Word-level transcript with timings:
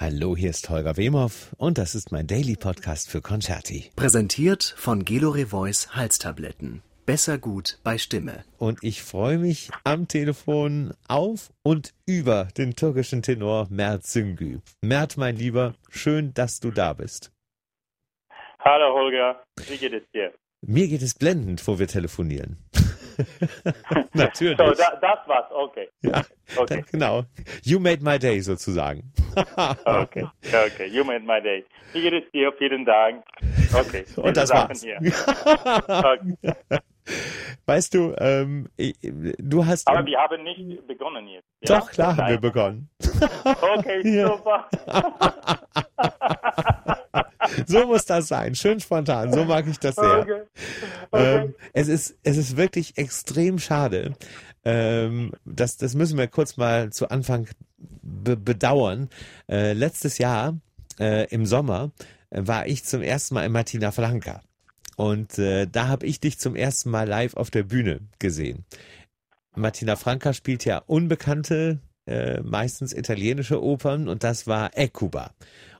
Hallo, 0.00 0.36
hier 0.36 0.50
ist 0.50 0.70
Holger 0.70 0.96
Wemhoff 0.96 1.56
und 1.58 1.76
das 1.76 1.96
ist 1.96 2.12
mein 2.12 2.28
Daily 2.28 2.54
Podcast 2.54 3.10
für 3.10 3.20
Concerti. 3.20 3.90
Präsentiert 3.96 4.62
von 4.78 5.04
Gelore 5.04 5.46
Voice 5.46 5.96
Halstabletten. 5.96 6.82
Besser 7.04 7.36
gut 7.36 7.80
bei 7.82 7.98
Stimme. 7.98 8.44
Und 8.58 8.78
ich 8.82 9.02
freue 9.02 9.38
mich 9.38 9.70
am 9.82 10.06
Telefon 10.06 10.94
auf 11.08 11.50
und 11.64 11.94
über 12.06 12.46
den 12.56 12.76
türkischen 12.76 13.22
Tenor 13.22 13.66
Mert 13.70 14.06
Süngü. 14.06 14.60
Mert, 14.82 15.16
mein 15.16 15.34
Lieber, 15.34 15.74
schön, 15.90 16.32
dass 16.32 16.60
du 16.60 16.70
da 16.70 16.92
bist. 16.92 17.32
Hallo 18.60 18.94
Holger, 18.94 19.42
wie 19.66 19.78
geht 19.78 19.94
es 19.94 20.08
dir? 20.14 20.32
Mir 20.60 20.86
geht 20.86 21.02
es 21.02 21.14
blendend, 21.14 21.66
wo 21.66 21.80
wir 21.80 21.88
telefonieren. 21.88 22.58
Natürlich. 24.14 24.56
So, 24.58 24.70
da, 24.74 24.96
das 25.00 25.18
war's, 25.26 25.50
okay. 25.50 25.88
Ja, 26.02 26.22
Okay. 26.56 26.84
genau. 26.90 27.24
You 27.62 27.78
made 27.80 28.02
my 28.02 28.18
day 28.18 28.40
sozusagen. 28.40 29.12
Okay, 29.84 30.26
okay, 30.52 30.86
you 30.88 31.04
made 31.04 31.24
my 31.24 31.40
day. 31.40 31.64
Geht 31.92 32.12
es 32.12 32.30
dir? 32.32 32.52
Vielen 32.58 32.84
Dank. 32.84 33.24
Okay, 33.72 34.04
Und 34.16 34.36
das 34.36 34.48
Sachen 34.48 34.70
war's. 34.70 34.82
Hier. 34.82 34.98
Okay. 35.86 36.80
Weißt 37.66 37.94
du, 37.94 38.14
ähm, 38.18 38.68
ich- 38.76 38.96
du 39.02 39.64
hast. 39.64 39.86
Aber 39.88 40.04
wir 40.04 40.18
haben 40.18 40.42
nicht 40.42 40.86
begonnen 40.86 41.26
jetzt. 41.28 41.46
ja? 41.60 41.78
Doch, 41.78 41.90
klar 41.90 42.16
haben 42.16 42.26
wir 42.26 42.32
Nein. 42.34 42.40
begonnen. 42.40 42.90
Okay, 43.76 44.00
Ja. 44.16 44.28
super. 44.28 44.68
So 47.66 47.86
muss 47.86 48.04
das 48.04 48.28
sein. 48.28 48.54
Schön 48.54 48.80
spontan. 48.80 49.32
So 49.32 49.44
mag 49.44 49.66
ich 49.66 49.78
das 49.78 49.96
sehr. 49.96 50.20
Okay. 50.20 50.42
Okay. 51.10 51.36
Ähm, 51.36 51.54
es 51.72 51.88
ist, 51.88 52.16
es 52.22 52.36
ist 52.36 52.56
wirklich 52.56 52.98
extrem 52.98 53.58
schade. 53.58 54.14
Ähm, 54.64 55.32
das, 55.44 55.76
das 55.76 55.94
müssen 55.94 56.18
wir 56.18 56.28
kurz 56.28 56.56
mal 56.56 56.90
zu 56.90 57.10
Anfang 57.10 57.48
be 57.76 58.36
bedauern. 58.36 59.08
Äh, 59.48 59.72
letztes 59.72 60.18
Jahr 60.18 60.58
äh, 60.98 61.26
im 61.28 61.46
Sommer 61.46 61.92
äh, 62.30 62.42
war 62.44 62.66
ich 62.66 62.84
zum 62.84 63.02
ersten 63.02 63.34
Mal 63.34 63.46
in 63.46 63.52
Martina 63.52 63.90
Franca. 63.90 64.42
Und 64.96 65.38
äh, 65.38 65.66
da 65.66 65.88
habe 65.88 66.06
ich 66.06 66.20
dich 66.20 66.38
zum 66.38 66.56
ersten 66.56 66.90
Mal 66.90 67.06
live 67.08 67.34
auf 67.34 67.50
der 67.50 67.62
Bühne 67.62 68.00
gesehen. 68.18 68.64
Martina 69.54 69.96
Franca 69.96 70.32
spielt 70.32 70.64
ja 70.64 70.78
unbekannte, 70.86 71.78
äh, 72.06 72.40
meistens 72.40 72.92
italienische 72.92 73.62
Opern 73.62 74.08
und 74.08 74.24
das 74.24 74.46
war 74.46 74.76
Ecuba. 74.76 75.32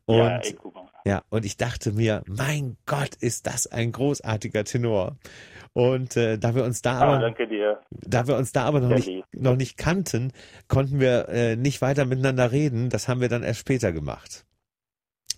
Und 0.07 0.17
ja, 0.17 0.41
mal. 0.73 0.88
Ja, 1.05 1.23
und 1.31 1.45
ich 1.45 1.57
dachte 1.57 1.93
mir, 1.93 2.23
mein 2.27 2.77
Gott, 2.87 3.15
ist 3.21 3.47
das 3.47 3.67
ein 3.67 3.93
großartiger 3.93 4.65
Tenor. 4.65 5.17
Und 5.73 6.17
äh, 6.17 6.39
da 6.39 6.55
wir 6.55 6.65
uns 6.65 6.83
da 6.83 6.99
Ah, 6.99 7.03
aber, 7.03 7.19
danke 7.21 7.47
da 7.91 8.27
wir 8.27 8.37
uns 8.37 8.53
da 8.53 8.65
aber 8.65 8.81
noch 8.81 8.89
Sehr 8.89 9.17
nicht, 9.17 9.35
noch 9.35 9.57
nicht 9.57 9.77
kannten, 9.77 10.33
konnten 10.67 11.01
wir 11.01 11.29
äh, 11.29 11.57
nicht 11.57 11.83
weiter 11.83 12.05
miteinander 12.05 12.51
reden. 12.53 12.91
Das 12.91 13.09
haben 13.09 13.21
wir 13.21 13.29
dann 13.29 13.43
erst 13.43 13.61
später 13.61 13.93
gemacht. 13.93 14.45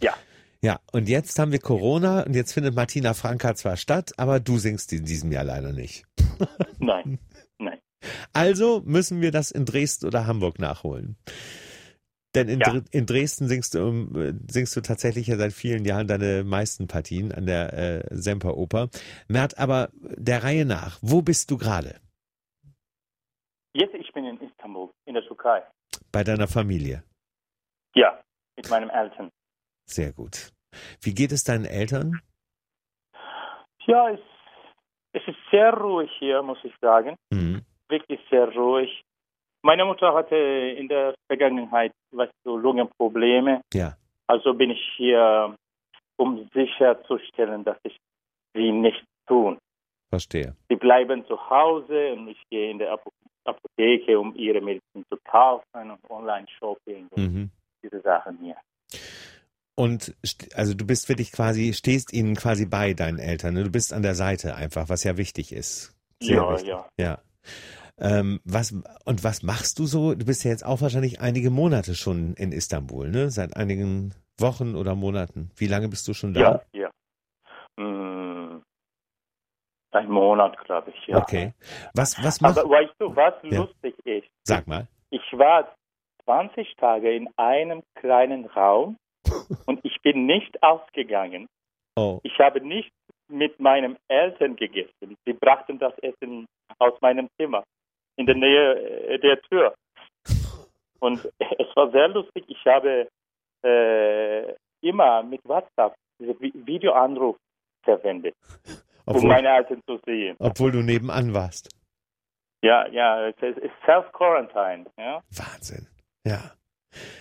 Ja. 0.01 0.15
Ja, 0.63 0.79
und 0.93 1.09
jetzt 1.09 1.39
haben 1.39 1.53
wir 1.53 1.59
Corona 1.59 2.23
und 2.23 2.35
jetzt 2.35 2.53
findet 2.53 2.75
Martina 2.75 3.15
Franca 3.15 3.55
zwar 3.55 3.77
statt, 3.77 4.13
aber 4.19 4.41
du 4.41 4.59
singst 4.59 4.93
in 4.93 5.05
diesem 5.05 5.33
Jahr 5.33 5.45
leider 5.45 5.73
nicht. 5.73 6.05
Nein, 6.79 7.19
nein. 7.59 7.79
Also 8.33 8.83
müssen 8.85 9.21
wir 9.21 9.31
das 9.31 9.51
in 9.51 9.65
Dresden 9.65 10.07
oder 10.07 10.27
Hamburg 10.27 10.59
nachholen. 10.59 11.17
Denn 12.35 12.49
in, 12.49 12.61
Ja. 12.61 12.71
Dr- 12.71 12.85
in 12.93 13.07
Dresden 13.07 13.49
singst 13.49 13.75
du, 13.75 13.85
um, 13.87 14.15
äh, 14.17 14.33
singst 14.49 14.77
du 14.77 14.81
tatsächlich 14.81 15.27
ja 15.27 15.37
seit 15.37 15.53
vielen 15.53 15.85
Jahren 15.85 16.07
deine 16.07 16.45
meisten 16.45 16.87
Partien 16.87 17.33
an 17.33 17.47
der 17.47 17.73
äh, 17.73 18.05
Semperoper. 18.11 18.89
Mert, 19.29 19.59
aber 19.59 19.89
der 19.93 20.45
Reihe 20.45 20.65
nach, 20.65 20.99
wo 21.03 21.23
bist 21.23 21.51
du 21.51 21.59
gerade? 21.59 22.01
Jetzt, 23.75 23.95
ich 23.95 24.13
bin 24.13 24.25
in 24.25 24.41
Istanbul, 24.41 24.91
in 25.07 25.15
der 25.15 25.25
Türkei. 25.25 25.63
Bei 26.13 26.23
deiner 26.25 26.47
Familie. 26.49 27.03
Ja, 27.95 28.21
mit 28.57 28.69
meinen 28.71 28.91
Eltern. 28.91 29.31
Sehr 29.87 30.13
gut. 30.13 30.53
Wie 31.03 31.15
geht 31.15 31.33
es 31.33 31.43
deinen 31.45 31.65
Eltern? 31.65 32.21
Ja, 33.87 34.11
es, 34.11 34.21
es 35.13 35.23
ist 35.27 35.39
sehr 35.51 35.73
ruhig 35.75 36.11
hier, 36.21 36.43
muss 36.43 36.59
ich 36.63 36.75
sagen. 36.81 37.17
Mhm. 37.33 37.63
wirklich 37.89 38.21
sehr 38.31 38.47
ruhig. 38.55 39.03
Meine 39.81 39.93
Mutter 39.95 40.13
hatte 40.13 40.37
in 40.37 40.89
der 40.89 41.15
Vergangenheit, 41.27 41.93
weißt 42.13 42.35
du, 42.45 42.59
Lungenprobleme. 42.59 43.63
Ja. 43.73 43.97
Also 44.27 44.53
bin 44.53 44.71
ich 44.73 44.93
hier, 44.99 45.57
um 46.19 46.47
sicherzustellen, 46.53 47.65
dass 47.65 47.79
ich 47.85 47.97
sie 48.55 48.73
nicht 48.73 49.03
tun. 49.27 49.57
Verstehe. 50.11 50.55
Sie 50.69 50.77
bleiben 50.77 51.25
zu 51.27 51.39
Hause 51.49 52.13
und 52.13 52.29
ich 52.29 52.43
gehe 52.51 52.71
in 52.71 52.79
der 52.79 52.93
Apo 52.93 53.11
Apotheke, 53.47 54.21
um 54.21 54.35
ihre 54.37 54.61
Medizin 54.61 55.03
zu 55.11 55.17
kaufen 55.25 55.91
und 55.91 56.11
Online-Shopping 56.11 57.09
und 57.13 57.23
Mhm. 57.35 57.51
diese 57.83 58.03
Sachen 58.03 58.37
hier. 58.43 58.57
Und 59.77 60.15
also 60.55 60.75
du 60.75 60.87
bist 60.87 61.09
wirklich 61.09 61.33
quasi, 61.33 61.73
stehst 61.73 62.13
ihnen 62.13 62.35
quasi 62.37 62.67
bei 62.67 62.93
deinen 62.93 63.19
Eltern. 63.19 63.55
Ne? 63.55 63.65
Du 63.65 63.73
bist 63.73 63.95
an 63.95 64.03
der 64.03 64.15
Seite 64.15 64.57
einfach, 64.57 64.91
was 64.91 65.05
ja 65.05 65.17
wichtig 65.17 65.53
ist. 65.53 65.97
Sehr 66.23 66.37
Ja, 66.37 66.53
wichtig. 66.53 66.69
ja. 66.69 66.87
Ja. 66.99 67.19
Ähm, 68.01 68.41
was 68.45 68.73
und 69.05 69.25
was 69.25 69.43
machst 69.43 69.79
du 69.79 69.85
so? 69.87 70.15
Du 70.15 70.25
bist 70.25 70.45
ja 70.45 70.51
jetzt 70.51 70.65
auch 70.65 70.81
wahrscheinlich 70.81 71.21
einige 71.21 71.51
Monate 71.51 71.95
schon 71.95 72.35
in 72.35 72.53
Istanbul, 72.53 73.11
ne? 73.11 73.31
Seit 73.31 73.57
einigen 73.57 74.15
Wochen 74.39 74.75
oder 74.75 74.95
Monaten. 74.95 75.51
Wie 75.57 75.67
lange 75.67 75.89
bist 75.89 76.09
du 76.09 76.15
schon 76.15 76.33
da? 76.35 76.41
Ja, 76.41 76.63
ja. 76.73 76.91
Hm, 77.79 78.63
ein 79.93 80.11
Monat, 80.11 80.57
glaube 80.65 80.91
ich, 80.91 81.07
ja. 81.07 81.19
Okay. 81.19 81.53
Was 81.95 82.17
was 82.25 82.41
machst 82.41 82.59
Aber 82.59 82.71
weißt 82.71 82.95
du, 82.99 83.15
was 83.15 83.35
Ja. 83.43 83.59
lustig 83.59 83.95
ist? 84.05 84.29
Sag 84.45 84.67
mal. 84.67 84.87
Ich 85.11 85.33
war 85.33 85.75
20 86.25 86.75
Tage 86.77 87.15
in 87.15 87.29
einem 87.37 87.83
kleinen 87.97 88.47
Raum 88.47 88.97
und 89.67 89.81
ich 89.85 90.01
bin 90.03 90.27
nicht 90.27 90.63
ausgegangen. 90.63 91.47
Oh, 91.97 92.21
Ich 92.23 92.39
habe 92.39 92.61
nicht 92.61 92.91
mit 93.29 93.59
meinen 93.61 93.97
Eltern 94.09 94.57
gegessen. 94.57 95.17
Sie 95.27 95.33
brachten 95.33 95.79
das 95.79 95.93
Essen 95.99 96.47
aus 96.79 96.95
meinem 97.01 97.29
Zimmer 97.37 97.63
in 98.21 98.27
der 98.27 98.37
Nähe 98.37 98.75
äh, 99.09 99.19
der 99.19 99.41
Tür. 99.43 99.75
Und 101.01 101.19
es 101.39 101.77
war 101.77 101.91
sehr 101.91 102.09
lustig. 102.09 102.45
Ich 102.49 102.65
habe 102.67 103.09
äh, 103.65 104.55
immer 104.83 105.23
mit 105.23 105.41
WhatsApp 105.45 105.95
diese 106.21 106.33
Vi- 106.33 106.53
Videoanruf 106.67 107.37
verwendet, 107.83 108.35
um 109.07 109.17
obwohl, 109.17 109.29
meine 109.29 109.49
Eltern 109.49 109.81
zu 109.87 109.99
sehen. 110.07 110.37
obwohl 110.39 110.71
du 110.73 110.83
nebenan 110.83 111.33
warst. 111.35 111.71
Ja, 112.63 112.87
ja, 112.89 113.29
es 113.29 113.37
ist 113.41 113.59
ist 113.59 113.73
Self-Quarantine. 113.87 114.85
Ja, 114.99 115.23
Wahnsinn. 115.35 115.87
Ja. 116.27 116.53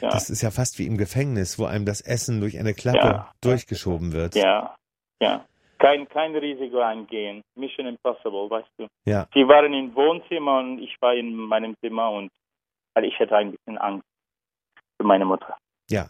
ja. 0.01 0.09
Das 0.09 0.29
ist 0.29 0.41
ja 0.41 0.51
fast 0.51 0.79
wie 0.79 0.85
im 0.87 0.97
Gefängnis, 0.97 1.57
wo 1.57 1.63
einem 1.65 1.85
das 1.85 2.01
Essen 2.01 2.41
durch 2.41 2.59
eine 2.59 2.73
Klappe 2.73 2.97
Ja. 2.97 3.31
durchgeschoben 3.41 4.11
wird. 4.11 4.35
Ja, 4.35 4.75
ja. 5.21 5.45
Kein, 5.79 6.07
kein 6.09 6.35
Risiko 6.35 6.79
eingehen. 6.79 7.41
Mission 7.55 7.87
Impossible, 7.87 8.49
weißt 8.49 8.69
du. 8.77 8.87
Ja. 9.05 9.27
Sie 9.33 9.47
waren 9.47 9.73
im 9.73 9.95
Wohnzimmer 9.95 10.59
und 10.59 10.79
ich 10.79 10.95
war 11.01 11.15
in 11.15 11.35
meinem 11.35 11.75
Zimmer 11.81 12.11
und 12.11 12.29
weil 12.93 13.05
ich 13.05 13.17
hatte 13.19 13.37
ein 13.37 13.51
bisschen 13.51 13.77
Angst 13.77 14.05
für 14.97 15.07
meine 15.07 15.25
Mutter. 15.25 15.57
Ja, 15.89 16.09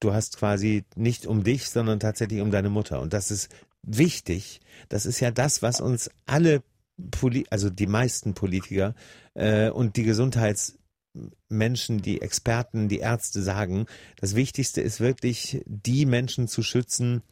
du 0.00 0.12
hast 0.14 0.38
quasi 0.38 0.84
nicht 0.96 1.26
um 1.26 1.44
dich, 1.44 1.68
sondern 1.68 2.00
tatsächlich 2.00 2.40
um 2.40 2.50
deine 2.50 2.70
Mutter. 2.70 3.00
Und 3.00 3.12
das 3.12 3.30
ist 3.30 3.54
wichtig. 3.82 4.60
Das 4.88 5.04
ist 5.04 5.20
ja 5.20 5.30
das, 5.30 5.62
was 5.62 5.80
uns 5.82 6.10
alle, 6.26 6.62
Poli 7.10 7.44
also 7.50 7.68
die 7.68 7.86
meisten 7.86 8.34
Politiker 8.34 8.94
äh, 9.34 9.70
und 9.70 9.96
die 9.96 10.04
Gesundheitsmenschen, 10.04 12.00
die 12.00 12.22
Experten, 12.22 12.88
die 12.88 13.00
Ärzte 13.00 13.42
sagen. 13.42 13.86
Das 14.20 14.34
Wichtigste 14.36 14.80
ist 14.80 15.00
wirklich, 15.00 15.62
die 15.66 16.06
Menschen 16.06 16.48
zu 16.48 16.62
schützen, 16.62 17.22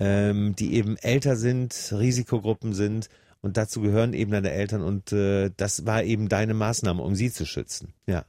ähm, 0.00 0.54
die 0.56 0.74
eben 0.74 0.96
älter 0.96 1.36
sind, 1.36 1.72
Risikogruppen 1.92 2.72
sind. 2.72 3.08
Und 3.42 3.56
dazu 3.56 3.80
gehören 3.82 4.14
eben 4.14 4.30
deine 4.32 4.50
Eltern. 4.50 4.82
Und 4.82 5.12
äh, 5.12 5.50
das 5.56 5.86
war 5.86 6.02
eben 6.02 6.28
deine 6.28 6.54
Maßnahme, 6.54 7.02
um 7.02 7.14
sie 7.14 7.30
zu 7.30 7.44
schützen. 7.44 7.92
Ja. 8.06 8.24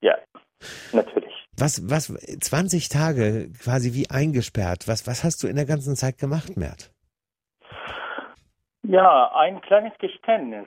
Ja, 0.00 0.16
natürlich. 0.92 1.34
Was, 1.56 1.90
was, 1.90 2.06
20 2.40 2.88
Tage 2.88 3.50
quasi 3.62 3.92
wie 3.92 4.08
eingesperrt. 4.10 4.88
Was, 4.88 5.06
was 5.06 5.24
hast 5.24 5.42
du 5.42 5.48
in 5.48 5.56
der 5.56 5.66
ganzen 5.66 5.96
Zeit 5.96 6.18
gemacht, 6.18 6.56
Mert? 6.56 6.90
Ja, 8.82 9.32
ein 9.34 9.60
kleines 9.60 9.92
Geständnis. 9.98 10.66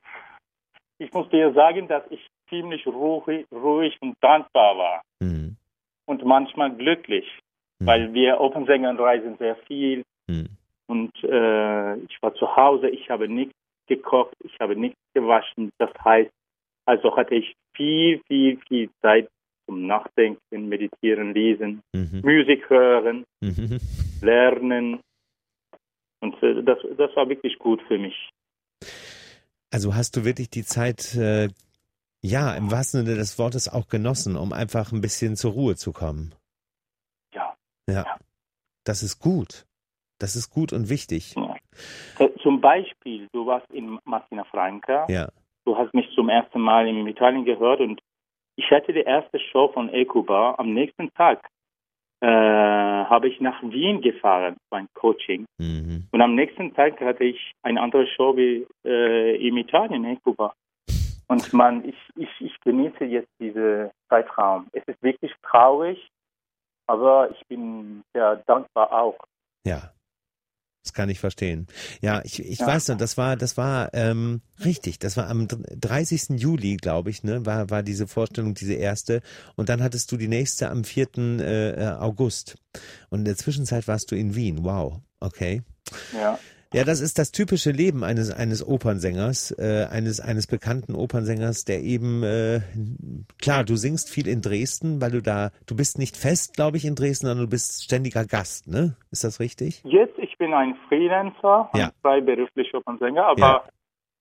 Ich 0.99 1.11
muss 1.13 1.27
dir 1.29 1.51
sagen, 1.53 1.87
dass 1.87 2.03
ich 2.11 2.19
ziemlich 2.49 2.85
ruhig, 2.85 3.47
ruhig 3.51 3.97
und 4.01 4.15
dankbar 4.21 4.77
war 4.77 5.01
Hm. 5.23 5.55
und 6.05 6.23
manchmal 6.23 6.75
glücklich, 6.75 7.25
Hm. 7.79 7.87
weil 7.87 8.13
wir 8.13 8.39
Opensänger 8.39 8.97
reisen 8.99 9.37
sehr 9.39 9.55
viel 9.67 10.03
Hm. 10.29 10.47
und 10.87 11.11
äh, 11.23 11.95
ich 11.97 12.21
war 12.21 12.33
zu 12.35 12.55
Hause, 12.55 12.89
ich 12.89 13.09
habe 13.09 13.27
nichts 13.27 13.53
gekocht, 13.87 14.35
ich 14.43 14.57
habe 14.59 14.75
nichts 14.75 14.97
gewaschen. 15.13 15.71
Das 15.77 15.89
heißt, 16.03 16.31
also 16.85 17.15
hatte 17.15 17.35
ich 17.35 17.55
viel, 17.75 18.21
viel, 18.27 18.59
viel 18.67 18.89
Zeit 19.01 19.29
zum 19.65 19.87
Nachdenken, 19.87 20.69
Meditieren, 20.69 21.33
Lesen, 21.33 21.81
Mhm. 21.93 22.21
Musik 22.23 22.69
hören, 22.69 23.25
Mhm. 23.41 23.79
Lernen. 24.21 24.99
Und 26.21 26.41
äh, 26.43 26.63
das, 26.63 26.77
das 26.97 27.15
war 27.15 27.27
wirklich 27.29 27.57
gut 27.59 27.81
für 27.87 27.97
mich. 27.97 28.29
Also 29.71 29.95
hast 29.95 30.15
du 30.17 30.25
wirklich 30.25 30.49
die 30.49 30.63
Zeit, 30.63 31.15
äh, 31.15 31.49
ja, 32.21 32.53
im 32.55 32.69
wahrsten 32.71 33.05
Sinne 33.05 33.17
des 33.17 33.39
Wortes 33.39 33.67
auch 33.67 33.87
genossen, 33.87 34.35
um 34.35 34.53
einfach 34.53 34.91
ein 34.91 35.01
bisschen 35.01 35.35
zur 35.35 35.53
Ruhe 35.53 35.75
zu 35.75 35.91
kommen. 35.91 36.35
Ja. 37.87 38.17
Das 38.83 39.03
ist 39.03 39.19
gut. 39.19 39.65
Das 40.21 40.35
ist 40.35 40.51
gut 40.51 40.71
und 40.71 40.87
wichtig. 40.87 41.35
Äh, 42.19 42.29
Zum 42.43 42.61
Beispiel, 42.61 43.27
du 43.33 43.47
warst 43.47 43.69
in 43.71 43.97
Martina 44.05 44.43
Franca. 44.43 45.07
Ja. 45.09 45.29
Du 45.65 45.75
hast 45.75 45.93
mich 45.95 46.07
zum 46.13 46.29
ersten 46.29 46.59
Mal 46.59 46.87
in 46.87 47.07
Italien 47.07 47.43
gehört 47.43 47.79
und 47.79 47.99
ich 48.55 48.69
hatte 48.69 48.93
die 48.93 49.01
erste 49.01 49.39
Show 49.39 49.69
von 49.69 49.89
Ecuba. 49.89 50.55
Am 50.59 50.73
nächsten 50.73 51.11
Tag 51.15 51.47
äh, 52.19 52.27
habe 52.27 53.29
ich 53.29 53.41
nach 53.41 53.63
Wien 53.63 54.01
gefahren, 54.01 54.57
mein 54.69 54.87
Coaching. 54.93 55.45
Mhm. 55.57 56.07
Und 56.11 56.21
am 56.21 56.35
nächsten 56.35 56.71
Tag 56.75 57.01
hatte 57.01 57.23
ich 57.23 57.53
eine 57.63 57.81
andere 57.81 58.05
Show 58.05 58.37
wie 58.37 58.67
äh, 58.85 59.47
in 59.47 59.57
Italien, 59.57 60.05
in 60.05 60.21
Kuba. 60.21 60.53
Und 61.29 61.51
man, 61.53 61.83
ich, 61.87 61.95
ich, 62.15 62.29
ich 62.41 62.59
genieße 62.59 63.05
jetzt 63.05 63.31
diesen 63.39 63.89
Zeitraum. 64.07 64.67
Es 64.73 64.83
ist 64.85 65.01
wirklich 65.01 65.31
traurig, 65.41 65.97
aber 66.85 67.31
ich 67.31 67.47
bin 67.47 68.03
sehr 68.13 68.35
dankbar 68.45 68.91
auch. 68.91 69.17
Ja. 69.65 69.91
Das 70.83 70.93
kann 70.93 71.09
ich 71.09 71.19
verstehen. 71.19 71.67
Ja, 72.01 72.21
ich, 72.23 72.43
ich 72.43 72.59
Ja. 72.59 72.67
weiß 72.67 72.87
noch, 72.89 72.97
das 72.97 73.15
war, 73.15 73.35
das 73.35 73.55
war 73.55 73.93
ähm, 73.93 74.41
richtig. 74.65 74.97
Das 74.97 75.15
war 75.15 75.27
am 75.29 75.47
30. 75.47 76.29
Juli, 76.41 76.77
glaube 76.77 77.11
ich, 77.11 77.23
ne, 77.23 77.45
war, 77.45 77.69
war 77.69 77.83
diese 77.83 78.07
Vorstellung, 78.07 78.55
diese 78.55 78.73
erste. 78.73 79.21
Und 79.55 79.69
dann 79.69 79.83
hattest 79.83 80.11
du 80.11 80.17
die 80.17 80.27
nächste 80.27 80.69
am 80.69 80.83
4. 80.83 81.07
Äh, 81.39 81.87
August. 81.99 82.55
Und 83.09 83.19
in 83.19 83.25
der 83.25 83.37
Zwischenzeit 83.37 83.87
warst 83.87 84.11
du 84.11 84.15
in 84.15 84.33
Wien. 84.35 84.63
Wow. 84.63 85.01
Okay. 85.19 85.61
Ja. 86.13 86.39
Ja, 86.73 86.85
das 86.85 87.01
ist 87.01 87.19
das 87.19 87.31
typische 87.33 87.71
Leben 87.71 88.03
eines 88.05 88.31
eines 88.31 88.65
Opernsängers, 88.65 89.51
äh, 89.59 89.87
eines 89.91 90.21
eines 90.21 90.47
bekannten 90.47 90.95
Opernsängers, 90.95 91.65
der 91.65 91.81
eben 91.81 92.23
äh, 92.23 92.61
klar, 93.41 93.65
du 93.65 93.75
singst 93.75 94.09
viel 94.09 94.25
in 94.27 94.41
Dresden, 94.41 95.01
weil 95.01 95.11
du 95.11 95.21
da, 95.21 95.51
du 95.67 95.75
bist 95.75 95.97
nicht 95.99 96.15
fest, 96.15 96.53
glaube 96.55 96.77
ich, 96.77 96.85
in 96.85 96.95
Dresden, 96.95 97.27
sondern 97.27 97.45
du 97.45 97.49
bist 97.49 97.83
ständiger 97.83 98.25
Gast, 98.25 98.67
ne? 98.67 98.95
Ist 99.11 99.23
das 99.25 99.39
richtig? 99.41 99.81
Jetzt, 99.83 100.17
ich 100.17 100.37
bin 100.37 100.53
ein 100.53 100.75
Freelancer, 100.87 101.69
Ja. 101.75 101.87
ein 101.87 101.91
freiberuflicher 102.01 102.77
Opernsänger, 102.77 103.25
aber 103.25 103.39
Ja. 103.41 103.63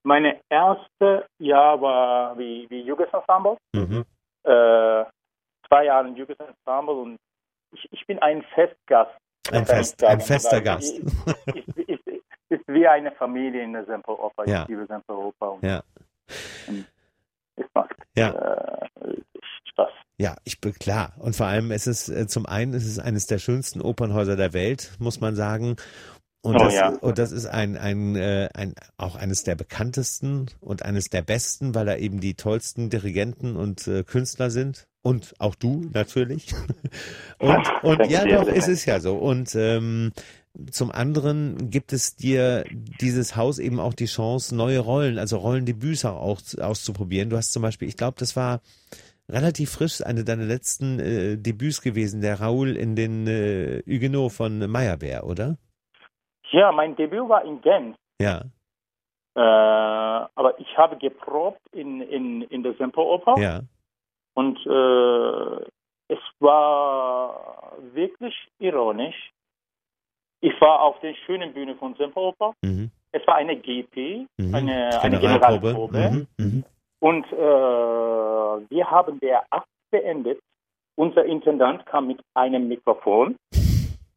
meine 0.03 0.41
erste 0.51 1.27
Jahr 1.39 1.81
war 1.81 2.37
wie, 2.37 2.67
wie 2.69 2.81
Jugendensemble. 2.83 3.59
Mhm. 3.75 4.05
Äh, 4.43 5.05
zwei 5.69 5.85
Jahre 5.85 6.09
im 6.09 6.17
Jugendensemble 6.17 6.95
und 6.95 7.17
ich, 7.73 7.87
ich 7.93 8.05
bin 8.09 8.19
ein 8.19 8.43
Festgast. 8.55 9.13
Ein, 9.53 9.65
Fest, 9.67 10.03
ein 10.05 10.21
fester 10.21 10.61
Gast. 10.61 11.01
Ich, 11.55 11.65
ich, 11.77 11.80
wie 12.73 12.87
eine 12.87 13.13
Familie 13.13 13.63
in 13.63 13.73
der 13.73 13.85
Semperoper. 13.87 14.49
Ja. 14.49 14.63
Ich 14.63 14.69
liebe 14.69 14.87
Semperoper 14.87 15.59
Ja. 15.63 15.83
es 17.57 17.67
macht 17.75 17.95
Ja. 18.17 18.31
äh, 18.31 18.87
Spaß. 19.71 19.91
Ja, 20.19 20.37
ich 20.45 20.61
bin 20.61 20.73
klar. 20.75 21.15
Und 21.19 21.35
vor 21.37 21.47
allem 21.47 21.71
ist 21.71 21.87
es 21.87 22.09
äh, 22.09 22.27
zum 22.27 22.47
einen 22.47 22.73
ist 22.75 22.87
es 22.87 22.99
eines 22.99 23.27
der 23.27 23.39
schönsten 23.39 23.81
Opernhäuser 23.81 24.37
der 24.37 24.53
Welt, 24.53 24.93
muss 24.99 25.21
man 25.21 25.35
sagen. 25.37 25.77
Und, 26.43 26.55
Oh, 26.57 26.59
das, 26.59 26.75
ja. 26.75 26.89
und 26.89 27.19
das 27.19 27.33
ist 27.33 27.45
ein, 27.47 27.77
ein, 27.77 28.17
äh, 28.17 28.49
ein 28.55 28.75
auch 28.97 29.15
eines 29.17 29.43
der 29.45 29.57
bekanntesten 29.57 30.47
und 30.61 30.83
eines 30.85 31.11
der 31.11 31.21
besten, 31.21 31.75
weil 31.75 31.85
da 31.85 31.97
eben 31.97 32.21
die 32.21 32.33
tollsten 32.35 32.89
Dirigenten 32.89 33.57
und 33.57 33.87
äh, 33.87 34.05
Künstler 34.05 34.49
sind. 34.51 34.87
Und 35.03 35.35
auch 35.39 35.55
du 35.55 35.89
natürlich. 35.93 36.55
Und, 37.39 37.59
und 37.83 38.07
ja, 38.11 38.25
doch, 38.27 38.49
es 38.49 38.69
ist 38.69 38.85
ja 38.87 39.01
so. 39.01 39.17
Und 39.17 39.55
ähm, 39.55 40.13
zum 40.71 40.91
anderen 40.91 41.71
gibt 41.71 41.93
es 41.93 42.17
dir 42.17 42.65
dieses 43.01 43.37
Haus 43.37 43.59
eben 43.59 43.79
auch 43.79 43.95
die 43.95 44.07
Chance, 44.07 44.55
neue 44.55 44.81
Rollen, 44.81 45.19
also 45.19 45.39
Rollendebüts 45.39 46.05
auch 46.05 46.39
auszuprobieren. 46.61 47.31
Du 47.31 47.37
hast 47.37 47.53
zum 47.53 47.63
Beispiel, 47.63 47.89
ich 47.89 47.97
glaube, 47.97 48.17
das 48.19 48.37
war 48.37 48.61
relativ 49.29 49.71
frisch, 49.71 50.05
eine 50.05 50.25
deiner 50.25 50.45
letzten 50.45 50.99
äh, 50.99 51.37
Debüts 51.37 51.83
gewesen, 51.83 52.21
der 52.21 52.41
Raoul 52.41 52.77
in 52.77 52.97
den 52.97 53.27
äh, 53.27 53.83
Huguenot 53.87 54.33
von 54.33 54.59
Meyerbeer, 54.71 55.25
oder? 55.25 55.57
Ja, 56.51 56.73
mein 56.73 56.97
Debüt 56.97 57.29
war 57.29 57.45
in 57.45 57.61
Genf. 57.61 57.97
Ja, 58.21 58.43
Äh, 59.37 59.41
aber 59.41 60.59
ich 60.59 60.77
habe 60.77 60.97
geprobt 60.97 61.61
in, 61.73 62.01
in, 62.01 62.43
in 62.43 62.65
der 62.65 62.75
Semperoper 62.75 63.39
ja, 63.39 63.61
und 64.35 64.59
äh, 64.67 65.65
es 66.09 66.19
war 66.41 67.77
wirklich 67.95 68.35
ironisch. 68.59 69.33
Ich 70.41 70.59
war 70.61 70.83
auf 70.83 70.99
der 71.01 71.15
schönen 71.27 71.53
Bühne 71.53 71.77
von 71.77 71.95
Semperoper. 71.95 72.55
mhm, 72.63 72.91
Es 73.13 73.27
war 73.27 73.37
eine 73.37 73.57
GP, 73.57 74.27
mhm. 74.39 74.55
eine, 74.55 75.03
eine 75.03 75.19
Generalprobe. 75.19 76.11
Mhm, 76.11 76.27
mhm. 76.39 76.65
Und 77.01 77.27
äh, 77.33 77.37
wir 77.37 78.91
haben 78.91 79.21
der 79.21 79.43
Akt 79.51 79.69
beendet. 79.91 80.41
Unser 80.97 81.25
Intendant 81.25 81.85
kam 81.87 82.09
mit 82.09 82.21
einem 82.35 82.69
Mikrofon. 82.69 83.37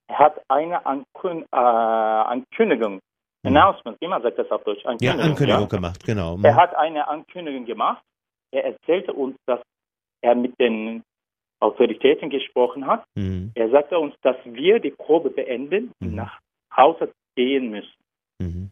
Er 0.08 0.20
hat 0.20 0.42
eine 0.50 0.86
Ankün 0.86 1.44
äh, 1.52 1.56
Ankündigung, 1.56 3.00
Announcement, 3.46 4.00
wie 4.00 4.08
man 4.08 4.22
sagt 4.22 4.38
das 4.38 4.50
auf 4.52 4.64
Deutsch? 4.64 4.84
Mhm. 4.86 4.98
Ja, 5.02 5.12
Ankündigung, 5.12 5.32
Ankündigung 5.32 5.70
gemacht, 5.70 6.06
genau. 6.06 6.38
Er 6.44 6.56
hat 6.56 6.76
eine 6.76 7.08
Ankündigung 7.08 7.66
gemacht. 7.66 8.04
Er 8.52 8.66
erzählte 8.66 9.14
uns, 9.14 9.36
dass 9.46 9.60
er 10.22 10.36
mit 10.36 10.58
den 10.60 11.04
Autoritäten 11.64 12.30
gesprochen 12.30 12.86
hat. 12.86 13.04
Mhm, 13.16 13.52
Er 13.56 13.70
sagte 13.70 13.98
uns, 13.98 14.14
dass 14.22 14.36
wir 14.46 14.80
die 14.80 14.92
Probe 14.92 15.30
beenden 15.30 15.92
und 16.02 16.10
Mhm. 16.12 16.16
nach 16.16 16.40
Hause 16.76 17.12
gehen 17.36 17.70
müssen. 17.72 17.98
mhm. 18.40 18.70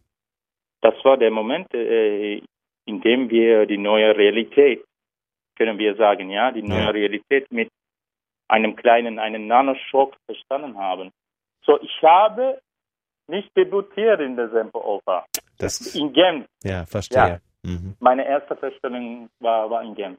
Das 0.81 0.95
war 1.05 1.15
der 1.17 1.29
Moment, 1.31 1.71
äh, 1.75 2.41
in 2.85 3.01
dem 3.01 3.29
wir 3.29 3.67
die 3.67 3.77
neue 3.77 4.15
Realität, 4.17 4.83
können 5.55 5.77
wir 5.77 5.95
sagen, 5.95 6.29
ja, 6.31 6.51
die 6.51 6.63
neue 6.63 6.85
Ja. 6.85 6.89
Realität 6.89 7.45
mit 7.51 7.69
einem 8.47 8.75
kleinen, 8.75 9.19
einen 9.19 9.45
Nanoschock 9.47 10.15
verstanden 10.25 10.75
haben. 10.77 11.11
So, 11.65 11.79
ich 11.81 12.01
habe 12.01 12.59
nicht 13.27 13.55
debütiert 13.55 14.19
in 14.21 14.35
der 14.35 14.49
Semperoper. 14.49 15.25
Das, 15.59 15.95
In 15.95 16.11
Genf. 16.13 16.47
ja, 16.63 16.85
verstehe. 16.87 17.39
Mhm. 17.63 17.95
Meine 17.99 18.25
erste 18.25 18.55
Vorstellung 18.55 19.29
war, 19.39 19.69
war 19.69 19.83
in 19.83 19.93
Genf. 19.93 20.17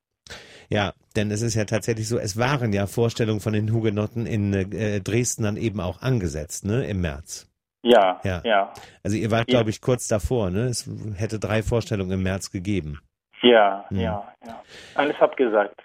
Ja, 0.69 0.93
denn 1.17 1.31
es 1.31 1.43
ist 1.43 1.55
ja 1.55 1.65
tatsächlich 1.65 2.09
so, 2.09 2.19
es 2.19 2.37
waren 2.37 2.73
ja 2.73 2.87
Vorstellungen 2.87 3.41
von 3.41 3.53
den 3.53 3.73
Hugenotten 3.73 4.27
in 4.27 4.53
äh, 4.55 5.01
Dresden 5.01 5.43
dann 5.45 5.57
eben 5.57 5.81
auch 5.81 6.03
angesetzt, 6.03 6.65
ne, 6.65 6.87
im 6.87 7.01
März. 7.01 7.49
Ja, 7.85 8.21
Ja. 8.23 8.41
ja, 8.45 8.73
Also 9.03 9.17
ihr 9.17 9.31
wart, 9.31 9.51
Ja. 9.51 9.59
glaube 9.59 9.71
ich, 9.71 9.81
kurz 9.81 10.07
davor, 10.07 10.51
ne? 10.51 10.67
Es 10.67 10.89
hätte 11.17 11.39
drei 11.41 11.63
Vorstellungen 11.63 12.13
im 12.13 12.23
März 12.23 12.51
gegeben. 12.51 13.01
ja, 13.43 13.85
Hm. 13.89 13.99
ja, 13.99 14.35
ja. 14.47 14.63
Alles 14.95 15.17
abgesagt. 15.21 15.83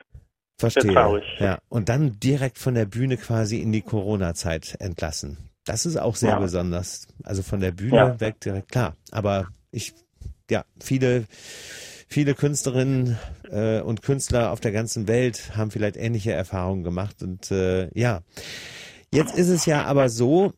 Verstehe. 0.59 0.93
traurig. 0.93 1.23
Ja. 1.39 1.59
Und 1.69 1.89
dann 1.89 2.19
direkt 2.19 2.57
von 2.59 2.73
der 2.75 2.85
Bühne 2.85 3.17
quasi 3.17 3.61
in 3.61 3.71
die 3.71 3.81
Corona-Zeit 3.81 4.75
entlassen. 4.79 5.37
Das 5.65 5.85
ist 5.85 5.97
auch 5.97 6.15
sehr 6.15 6.31
Ja. 6.31 6.39
besonders. 6.39 7.07
Also 7.23 7.43
von 7.43 7.59
der 7.59 7.71
Bühne 7.71 7.95
Ja. 7.97 8.19
weg 8.19 8.39
direkt, 8.41 8.71
klar. 8.71 8.95
Aber 9.11 9.47
ich, 9.71 9.93
ja, 10.49 10.65
viele, 10.79 11.25
viele 12.07 12.33
Künstlerinnen 12.33 13.17
äh, 13.51 13.81
und 13.81 14.01
Künstler 14.01 14.51
auf 14.51 14.59
der 14.59 14.71
ganzen 14.71 15.07
Welt 15.07 15.55
haben 15.55 15.71
vielleicht 15.71 15.97
ähnliche 15.97 16.31
Erfahrungen 16.31 16.83
gemacht. 16.83 17.21
Und 17.21 17.51
äh, 17.51 17.89
ja, 17.93 18.21
jetzt 19.13 19.37
ist 19.37 19.49
es 19.49 19.65
ja 19.65 19.83
aber 19.85 20.09
so, 20.09 20.53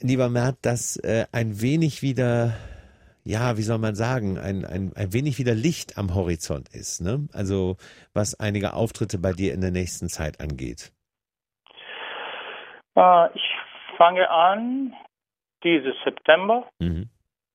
lieber 0.00 0.28
Mert, 0.28 0.58
dass 0.62 0.96
äh, 0.96 1.26
ein 1.32 1.60
wenig 1.60 2.02
wieder 2.02 2.54
ja, 3.26 3.56
wie 3.56 3.62
soll 3.62 3.78
man 3.78 3.94
sagen, 3.94 4.38
ein, 4.38 4.66
ein, 4.66 4.92
ein 4.94 5.12
wenig 5.14 5.38
wieder 5.38 5.54
Licht 5.54 5.96
am 5.96 6.14
Horizont 6.14 6.68
ist, 6.68 7.00
ne? 7.00 7.26
Also 7.32 7.76
was 8.12 8.38
einige 8.38 8.74
Auftritte 8.74 9.18
bei 9.18 9.32
dir 9.32 9.54
in 9.54 9.62
der 9.62 9.70
nächsten 9.70 10.08
Zeit 10.08 10.40
angeht. 10.40 10.92
Äh, 12.94 13.28
ich 13.34 13.42
fange 13.96 14.28
an, 14.28 14.92
dieses 15.62 15.94
September, 16.04 16.68
Mhm. 16.78 17.08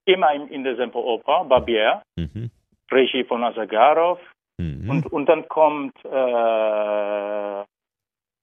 immer 0.05 0.33
in, 0.33 0.47
in 0.47 0.63
der 0.63 0.75
Semperoper, 0.75 1.45
Barbier, 1.45 2.01
Mhm. 2.15 2.49
Regie 2.91 3.23
von 3.23 3.43
Asagarov. 3.43 4.19
Mhm. 4.59 4.89
Und, 4.89 5.05
und 5.13 5.25
dann 5.27 5.47
kommt 5.47 5.95
äh, 6.03 7.63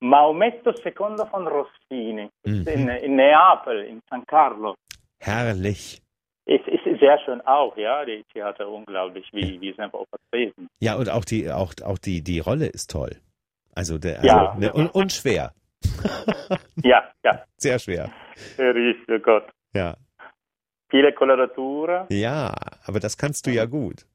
Maometto 0.00 0.71
II 0.71 1.26
von 1.31 1.47
Rossini 1.49 2.29
Mhm. 2.47 2.67
in, 2.69 2.88
in 2.88 3.17
Neapel, 3.17 3.85
in 3.85 4.00
San 4.09 4.25
Carlo. 4.26 4.75
Herrlich. 5.21 6.00
Es 6.49 6.61
ist 6.67 7.00
sehr 7.00 7.19
schön 7.25 7.41
auch, 7.41 7.76
ja, 7.76 8.05
die 8.05 8.23
Theater 8.33 8.69
unglaublich, 8.69 9.29
wie, 9.33 9.61
wie 9.61 9.73
Semperoper 9.73 10.17
Dresden. 10.31 10.69
Ja, 10.81 10.95
und 10.95 11.11
auch 11.11 11.25
die, 11.25 11.50
auch, 11.50 11.73
auch 11.85 11.99
die, 11.99 12.23
die 12.23 12.38
Rolle 12.38 12.67
ist 12.67 12.91
toll. 12.91 13.17
Also 13.75 13.99
der, 13.99 14.17
also, 14.19 14.26
Ja. 14.29 14.55
ne, 14.57 14.73
und, 14.73 14.95
und 14.95 15.12
schwer. 15.12 15.53
Ja, 16.85 17.11
ja, 17.25 17.45
Sehr 17.57 17.79
schwer. 17.79 18.11
richtig, 18.59 19.09
oh 19.09 19.19
Gott. 19.19 19.49
Ja. 19.75 19.97
Viele 20.91 21.12
Koloratura. 21.12 22.07
Ja, 22.11 22.55
aber 22.87 23.00
das 23.00 23.17
kannst 23.19 23.47
du 23.47 23.50
ja 23.50 23.65
gut. 23.65 24.07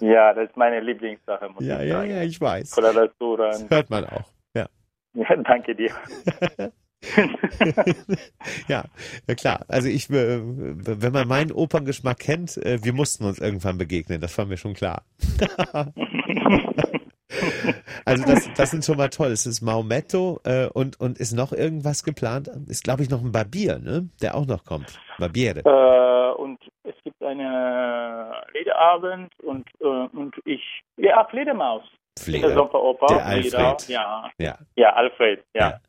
Ja, 0.00 0.34
das 0.34 0.48
ist 0.50 0.56
meine 0.56 0.80
Lieblingssache, 0.80 1.48
muss 1.48 1.64
Ja, 1.64 1.80
ich 1.80 1.88
ja, 1.88 1.98
sagen. 1.98 2.10
ja, 2.10 2.22
ich 2.22 2.40
weiß. 2.40 2.70
Das 2.70 2.94
hört 2.94 3.90
man 3.90 4.04
auch. 4.04 4.30
Ja. 4.54 4.66
Ja, 5.14 5.36
danke 5.36 5.74
dir. 5.74 5.90
ja, 8.68 8.84
ja 9.28 9.34
klar. 9.34 9.64
Also 9.68 9.88
ich, 9.88 10.10
äh, 10.10 10.40
wenn 10.42 11.12
man 11.12 11.28
meinen 11.28 11.52
Operngeschmack 11.52 12.18
kennt, 12.18 12.56
äh, 12.58 12.82
wir 12.82 12.92
mussten 12.92 13.24
uns 13.24 13.38
irgendwann 13.38 13.78
begegnen, 13.78 14.20
das 14.20 14.36
war 14.38 14.46
mir 14.46 14.56
schon 14.56 14.74
klar. 14.74 15.04
Also 18.04 18.24
das, 18.24 18.48
das 18.56 18.70
sind 18.70 18.84
schon 18.84 18.96
mal 18.96 19.08
toll. 19.08 19.28
Es 19.32 19.46
ist 19.46 19.60
Maometto 19.60 20.40
äh, 20.44 20.66
und, 20.66 21.00
und 21.00 21.18
ist 21.18 21.32
noch 21.32 21.52
irgendwas 21.52 22.04
geplant? 22.04 22.48
Ist, 22.68 22.84
glaube 22.84 23.02
ich, 23.02 23.10
noch 23.10 23.20
ein 23.22 23.32
Barbier, 23.32 23.78
ne? 23.78 24.08
Der 24.22 24.36
auch 24.36 24.46
noch 24.46 24.64
kommt. 24.64 24.98
Barbiere. 25.18 25.60
Äh, 25.64 26.40
und 26.40 26.58
es 26.84 26.94
gibt 27.04 27.15
einen 27.26 28.32
Liederabend 28.54 29.32
und, 29.42 29.68
äh, 29.80 29.84
und 29.84 30.34
ich, 30.44 30.62
ja, 30.96 31.24
Fledermaus. 31.26 31.82
Fleder. 32.18 32.48
Der 32.48 32.56
Sommeroper. 32.56 33.06
Der 33.06 33.26
Alfred. 33.26 33.88
Ja. 33.88 34.30
Ja. 34.38 34.58
ja, 34.74 34.90
Alfred, 34.94 35.44
ja. 35.54 35.70
Ja. 35.70 35.80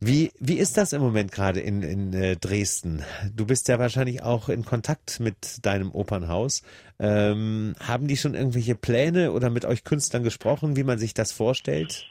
Wie, 0.00 0.32
wie 0.38 0.58
ist 0.58 0.76
das 0.76 0.92
im 0.92 1.00
Moment 1.00 1.32
gerade 1.32 1.60
in, 1.60 1.82
in 1.82 2.12
äh, 2.12 2.36
Dresden? 2.36 3.02
Du 3.34 3.46
bist 3.46 3.68
ja 3.68 3.78
wahrscheinlich 3.78 4.22
auch 4.22 4.50
in 4.50 4.64
Kontakt 4.64 5.18
mit 5.18 5.64
deinem 5.64 5.92
Opernhaus. 5.92 6.62
Ähm, 6.98 7.74
haben 7.80 8.06
die 8.06 8.16
schon 8.16 8.34
irgendwelche 8.34 8.74
Pläne 8.74 9.32
oder 9.32 9.48
mit 9.48 9.64
euch 9.64 9.82
Künstlern 9.82 10.22
gesprochen, 10.22 10.76
wie 10.76 10.84
man 10.84 10.98
sich 10.98 11.14
das 11.14 11.32
vorstellt? 11.32 12.10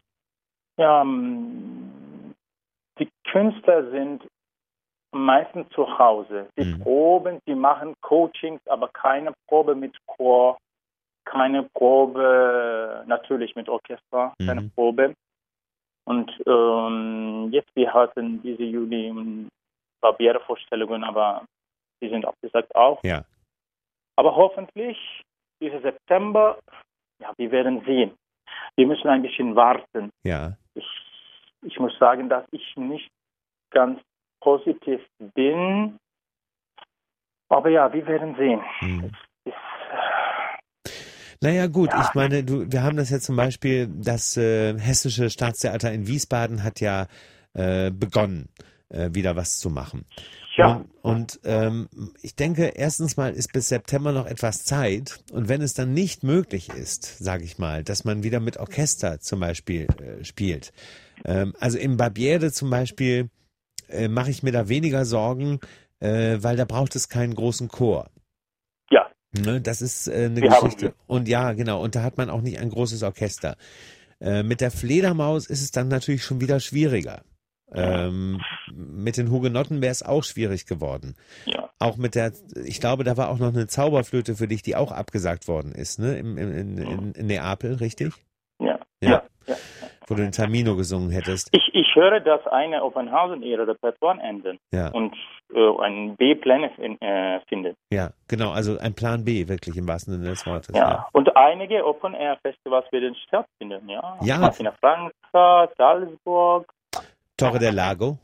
Ja, 0.78 1.02
ähm, 1.04 2.34
die 3.00 3.10
Künstler 3.32 3.92
sind 3.92 4.24
meistens 5.14 5.70
zu 5.70 5.98
Hause. 5.98 6.48
Sie 6.56 6.66
Mhm. 6.66 6.80
proben, 6.82 7.40
sie 7.46 7.56
machen 7.56 7.94
Coachings, 8.02 8.62
aber 8.68 8.88
keine 8.90 9.34
Probe 9.48 9.76
mit 9.76 9.96
Chor, 10.06 10.58
keine 11.26 11.64
Probe 11.74 13.04
natürlich 13.08 13.56
mit 13.56 13.70
Orchester, 13.70 14.34
keine 14.46 14.62
Mhm. 14.62 14.72
Probe. 14.72 15.14
Und 16.06 16.32
ähm, 16.46 17.50
jetzt 17.52 17.70
wir 17.76 17.94
hatten 17.94 18.42
diese 18.42 18.64
Juli 18.64 19.48
Barbiere-Vorstellungen, 20.02 21.04
aber 21.04 21.46
die 22.02 22.10
sind 22.10 22.26
abgesagt 22.26 22.76
auch. 22.76 23.02
Ja. 23.04 23.24
Aber 24.18 24.36
hoffentlich 24.36 24.98
dieser 25.62 25.80
September, 25.80 26.60
ja, 27.20 27.32
wir 27.38 27.52
werden 27.52 27.82
sehen. 27.86 28.12
Wir 28.76 28.86
müssen 28.86 29.08
ein 29.08 29.22
bisschen 29.22 29.56
warten. 29.56 30.10
Ja. 30.24 30.58
Ich, 30.76 30.86
ich 31.62 31.80
muss 31.80 31.98
sagen, 31.98 32.28
dass 32.28 32.46
ich 32.52 32.76
nicht 32.76 33.10
ganz 33.72 34.02
positiv 34.44 35.00
bin. 35.34 35.98
Aber 37.50 37.70
ja, 37.70 37.92
wir 37.94 38.06
werden 38.08 38.36
sehen. 38.36 38.62
Mhm. 38.82 39.12
Es, 39.46 39.54
Naja 41.42 41.68
gut, 41.68 41.92
Ja. 41.92 42.02
ich 42.02 42.14
meine, 42.14 42.44
du, 42.44 42.72
wir 42.72 42.84
haben 42.84 42.98
das 42.98 43.10
ja 43.10 43.20
zum 43.20 43.36
Beispiel, 43.36 43.88
das 43.88 44.38
äh, 44.38 44.78
Hessische 44.80 45.30
Staatstheater 45.30 45.92
in 45.92 46.08
Wiesbaden 46.08 46.64
hat 46.64 46.80
ja 46.80 47.08
äh, 47.54 47.92
begonnen, 47.92 48.50
äh, 48.90 49.10
wieder 49.14 49.36
was 49.36 49.58
zu 49.60 49.70
machen. 49.70 50.06
ja, 50.56 50.78
Und, 51.02 51.38
und 51.38 51.40
ähm, 51.44 51.90
ich 52.22 52.36
denke, 52.36 52.72
erstens 52.76 53.18
mal 53.18 53.34
ist 53.34 53.52
bis 53.54 53.68
September 53.70 54.12
noch 54.14 54.26
etwas 54.26 54.64
Zeit. 54.64 55.20
Und 55.32 55.50
wenn 55.50 55.62
es 55.62 55.74
dann 55.74 55.94
nicht 55.94 56.24
möglich 56.24 56.70
ist, 56.70 57.18
sage 57.20 57.44
ich 57.44 57.58
mal, 57.60 57.84
dass 57.84 58.06
man 58.06 58.24
wieder 58.24 58.40
mit 58.40 58.58
Orchester 58.58 59.20
zum 59.20 59.42
Beispiel 59.42 59.88
äh, 60.02 60.24
spielt. 60.24 60.72
Ähm, 61.26 61.54
also 61.60 61.78
im 61.78 61.98
Barbiere 61.98 62.52
zum 62.52 62.70
Beispiel 62.70 63.30
äh, 63.90 64.08
mache 64.08 64.32
ich 64.32 64.44
mir 64.44 64.52
da 64.52 64.70
weniger 64.70 65.06
Sorgen, 65.06 65.60
äh, 66.00 66.38
weil 66.42 66.56
da 66.58 66.66
braucht 66.66 66.96
es 66.96 67.10
keinen 67.10 67.36
großen 67.36 67.68
Chor. 67.70 68.10
ja, 68.92 69.08
Ne, 69.32 69.62
das 69.62 69.82
ist 69.82 70.08
äh, 70.08 70.26
eine 70.26 70.42
Wir 70.42 70.50
Geschichte. 70.50 70.94
Und 71.08 71.28
ja, 71.28 71.54
genau. 71.54 71.82
Und 71.84 71.96
da 71.96 72.04
hat 72.04 72.18
man 72.18 72.30
auch 72.30 72.42
nicht 72.42 72.60
ein 72.60 72.70
großes 72.70 73.02
Orchester. 73.04 73.58
Äh, 74.22 74.44
mit 74.44 74.62
der 74.62 74.70
Fledermaus 74.72 75.48
ist 75.48 75.62
es 75.64 75.72
dann 75.72 75.88
natürlich 75.88 76.24
schon 76.24 76.40
wieder 76.40 76.60
schwieriger. 76.60 77.24
Ähm, 77.74 78.40
mit 78.72 79.18
den 79.18 79.32
Hugenotten 79.32 79.82
wäre 79.82 79.92
es 79.92 80.04
auch 80.04 80.24
schwierig 80.24 80.68
geworden. 80.68 81.16
ja. 81.46 81.70
Auch 81.80 81.98
mit 81.98 82.16
der, 82.16 82.32
ich 82.64 82.80
glaube, 82.80 83.04
da 83.04 83.18
war 83.18 83.30
auch 83.30 83.40
noch 83.40 83.50
eine 83.54 83.68
Zauberflöte 83.68 84.36
für 84.36 84.48
dich, 84.48 84.62
die 84.62 84.76
auch 84.76 84.92
abgesagt 84.92 85.48
worden 85.50 85.74
ist, 85.74 86.00
ne? 86.00 86.18
Im, 86.18 86.38
im, 86.38 86.54
in, 86.54 86.78
in, 86.78 87.12
in 87.14 87.26
Neapel, 87.26 87.74
richtig? 87.74 88.14
Ja, 88.60 88.80
Ja. 89.02 89.10
ja. 89.10 89.24
Ja. 90.14 90.18
Wo 90.18 90.22
du 90.22 90.24
den 90.24 90.32
Tamino 90.32 90.76
gesungen 90.76 91.10
hättest. 91.12 91.50
Ich, 91.52 91.70
ich 91.74 91.88
höre, 91.96 92.20
dass 92.20 92.46
eine 92.48 92.84
Oppenhausen 92.84 93.44
ihre 93.44 93.68
Repertoire 93.68 94.20
ändern 94.22 94.58
Ja, 94.72 94.90
und 94.92 95.14
äh, 95.54 95.82
ein 95.84 96.16
B-Pläne 96.16 96.72
fin- 96.76 97.00
äh, 97.02 97.40
findet. 97.48 97.76
ja, 97.92 98.12
genau. 98.28 98.52
Also 98.52 98.78
ein 98.80 98.94
Plan 98.94 99.24
B, 99.26 99.48
wirklich 99.48 99.78
im 99.78 99.88
wahrsten 99.88 100.14
Sinne 100.16 100.30
des 100.30 100.46
Wortes. 100.48 100.76
Ja. 100.76 101.08
Und 101.14 101.36
einige 101.36 101.86
Open-Air-Festivals 101.86 102.92
werden 102.92 103.16
stattfinden. 103.28 103.88
Ja, 103.90 104.18
Ja. 104.22 104.38
Martina 104.40 104.72
Frankfurt, 104.80 105.76
Salzburg, 105.78 106.72
Torre 107.38 107.60
del 107.60 107.74
Lago. 107.76 108.18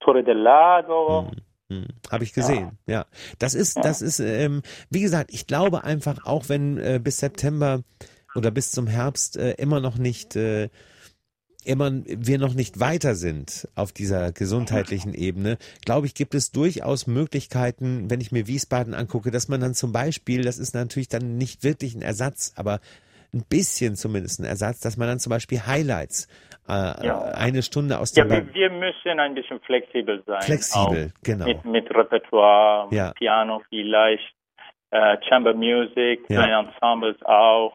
Torre 0.00 0.22
del 0.24 0.38
Lago. 0.38 1.30
Hm, 1.70 1.86
Habe 2.10 2.24
ich 2.24 2.32
gesehen, 2.32 2.78
ja. 2.86 3.04
Das 3.38 3.54
ist, 3.54 3.76
Ja. 3.76 3.82
das 3.82 4.00
ist, 4.00 4.20
ähm, 4.20 4.62
wie 4.90 5.02
gesagt, 5.02 5.30
ich 5.32 5.46
glaube 5.46 5.84
einfach, 5.84 6.24
auch 6.24 6.48
wenn 6.48 6.78
äh, 6.78 6.98
bis 7.02 7.18
September 7.18 7.82
oder 8.34 8.50
bis 8.50 8.72
zum 8.72 8.86
Herbst 8.86 9.36
äh, 9.36 9.52
immer 9.58 9.80
noch 9.80 9.98
nicht, 9.98 10.34
äh, 10.36 10.70
immer 11.68 11.90
wir 11.92 12.38
noch 12.38 12.54
nicht 12.54 12.80
weiter 12.80 13.14
sind 13.14 13.68
auf 13.74 13.92
dieser 13.92 14.32
gesundheitlichen 14.32 15.14
Ebene, 15.14 15.58
glaube 15.84 16.06
ich, 16.06 16.14
gibt 16.14 16.34
es 16.34 16.50
durchaus 16.50 17.06
Möglichkeiten, 17.06 18.10
wenn 18.10 18.20
ich 18.20 18.32
mir 18.32 18.46
Wiesbaden 18.46 18.94
angucke, 18.94 19.30
dass 19.30 19.48
man 19.48 19.60
dann 19.60 19.74
zum 19.74 19.92
Beispiel, 19.92 20.42
das 20.42 20.58
ist 20.58 20.74
natürlich 20.74 21.08
dann 21.08 21.36
nicht 21.36 21.64
wirklich 21.64 21.94
ein 21.94 22.02
Ersatz, 22.02 22.54
aber 22.56 22.80
ein 23.34 23.44
bisschen 23.48 23.94
zumindest 23.96 24.40
ein 24.40 24.44
Ersatz, 24.44 24.80
dass 24.80 24.96
man 24.96 25.06
dann 25.08 25.18
zum 25.18 25.28
Beispiel 25.30 25.60
Highlights 25.66 26.26
äh, 26.66 26.72
Ja. 27.06 27.20
eine 27.34 27.62
Stunde 27.62 27.98
aus 27.98 28.16
Ja, 28.16 28.24
dem 28.24 28.30
wir, 28.30 28.54
wir 28.54 28.70
müssen 28.70 29.20
ein 29.20 29.34
bisschen 29.34 29.60
flexibel 29.60 30.22
sein. 30.26 30.40
flexibel, 30.42 31.12
genau. 31.22 31.44
Mit, 31.46 31.64
mit 31.66 31.90
Repertoire, 31.94 32.88
Ja. 32.94 33.12
Piano 33.12 33.60
vielleicht, 33.68 34.34
äh, 34.90 35.18
Chamber 35.28 35.52
Music, 35.52 36.20
Ja. 36.30 36.60
Ensembles 36.60 37.16
auch. 37.24 37.74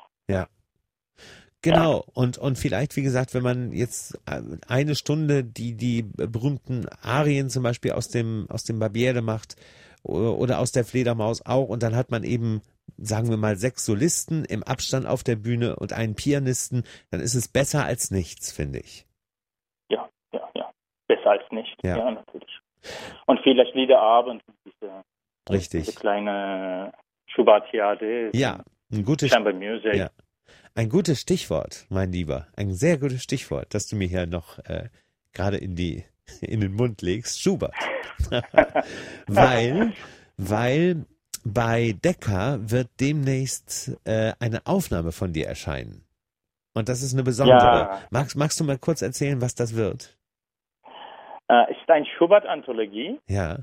Genau, 1.63 2.03
und, 2.13 2.37
und 2.37 2.57
vielleicht, 2.57 2.97
wie 2.97 3.03
gesagt, 3.03 3.33
wenn 3.33 3.41
man 3.41 3.71
jetzt 3.71 4.19
äh, 4.25 4.41
eine 4.67 4.95
Stunde 4.95 5.45
die, 5.45 5.75
die 5.75 6.03
berühmten 6.03 6.85
Arien 7.01 7.49
zum 7.49 7.63
Beispiel 7.63 7.93
aus 7.93 8.09
dem, 8.09 8.47
aus 8.49 8.65
dem 8.65 8.79
Barbiere 8.79 9.21
macht 9.21 9.55
oder, 10.03 10.59
aus 10.59 10.73
der 10.73 10.83
Fledermaus 10.83 11.45
auch 11.45 11.69
und 11.69 11.81
dann 11.81 11.95
hat 11.95 12.11
man 12.11 12.23
eben, 12.23 12.61
sagen 12.97 13.29
wir 13.29 13.37
mal, 13.37 13.55
sechs 13.55 13.85
Solisten 13.85 14.43
im 14.43 14.61
Abstand 14.63 15.07
auf 15.07 15.23
der 15.23 15.37
Bühne 15.37 15.77
und 15.77 15.93
einen 15.93 16.15
Pianisten, 16.15 16.83
dann 17.11 17.21
ist 17.21 17.33
es 17.33 17.47
besser 17.47 17.85
als 17.85 18.11
nichts, 18.11 18.51
finde 18.51 18.79
ich. 18.79 19.05
Ja, 19.89 20.09
ja, 20.33 20.49
ja. 20.55 20.69
Besser 21.07 21.31
als 21.31 21.49
nicht. 21.51 21.77
Ja. 21.81 21.97
Ja, 21.97 22.11
natürlich. 22.11 22.59
Und 23.25 23.39
vielleicht 23.41 23.73
Liederabend, 23.73 24.43
diese, 24.65 25.03
Richtig. 25.49 25.85
diese 25.85 25.97
kleine 25.97 26.91
Schubert-Theater, 27.27 28.35
Ja, 28.35 28.65
ein 28.91 29.05
gutes, 29.05 29.31
Chamber 29.31 29.53
Music. 29.53 29.95
Ja. 29.95 30.09
Ein 30.75 30.89
gutes 30.89 31.21
Stichwort, 31.21 31.85
mein 31.89 32.11
Lieber. 32.11 32.47
Ein 32.55 32.73
sehr 32.73 32.97
gutes 32.97 33.23
Stichwort, 33.23 33.73
das 33.73 33.87
du 33.87 33.95
mir 33.95 34.07
hier 34.07 34.25
noch 34.25 34.59
äh, 34.59 34.89
gerade 35.33 35.57
in 35.57 35.75
die, 35.75 36.03
in 36.41 36.61
den 36.61 36.73
Mund 36.73 37.01
legst. 37.01 37.41
Schubert. 37.41 37.75
weil, 39.27 39.93
weil 40.37 41.05
bei 41.43 41.95
Decker 42.03 42.59
wird 42.61 42.89
demnächst 42.99 43.97
äh, 44.05 44.33
eine 44.39 44.65
Aufnahme 44.65 45.11
von 45.11 45.33
dir 45.33 45.47
erscheinen. 45.47 46.05
Und 46.73 46.89
das 46.89 47.03
ist 47.03 47.13
eine 47.13 47.23
besondere. 47.23 47.57
Ja. 47.59 48.01
Magst, 48.09 48.35
magst 48.35 48.59
du 48.59 48.63
mal 48.63 48.79
kurz 48.79 49.01
erzählen, 49.01 49.41
was 49.41 49.53
das 49.53 49.75
wird? 49.75 50.17
Äh, 51.47 51.71
es 51.71 51.77
ist 51.77 51.89
eine 51.89 52.05
Schubert-Anthologie 52.17 53.19
Ja, 53.27 53.59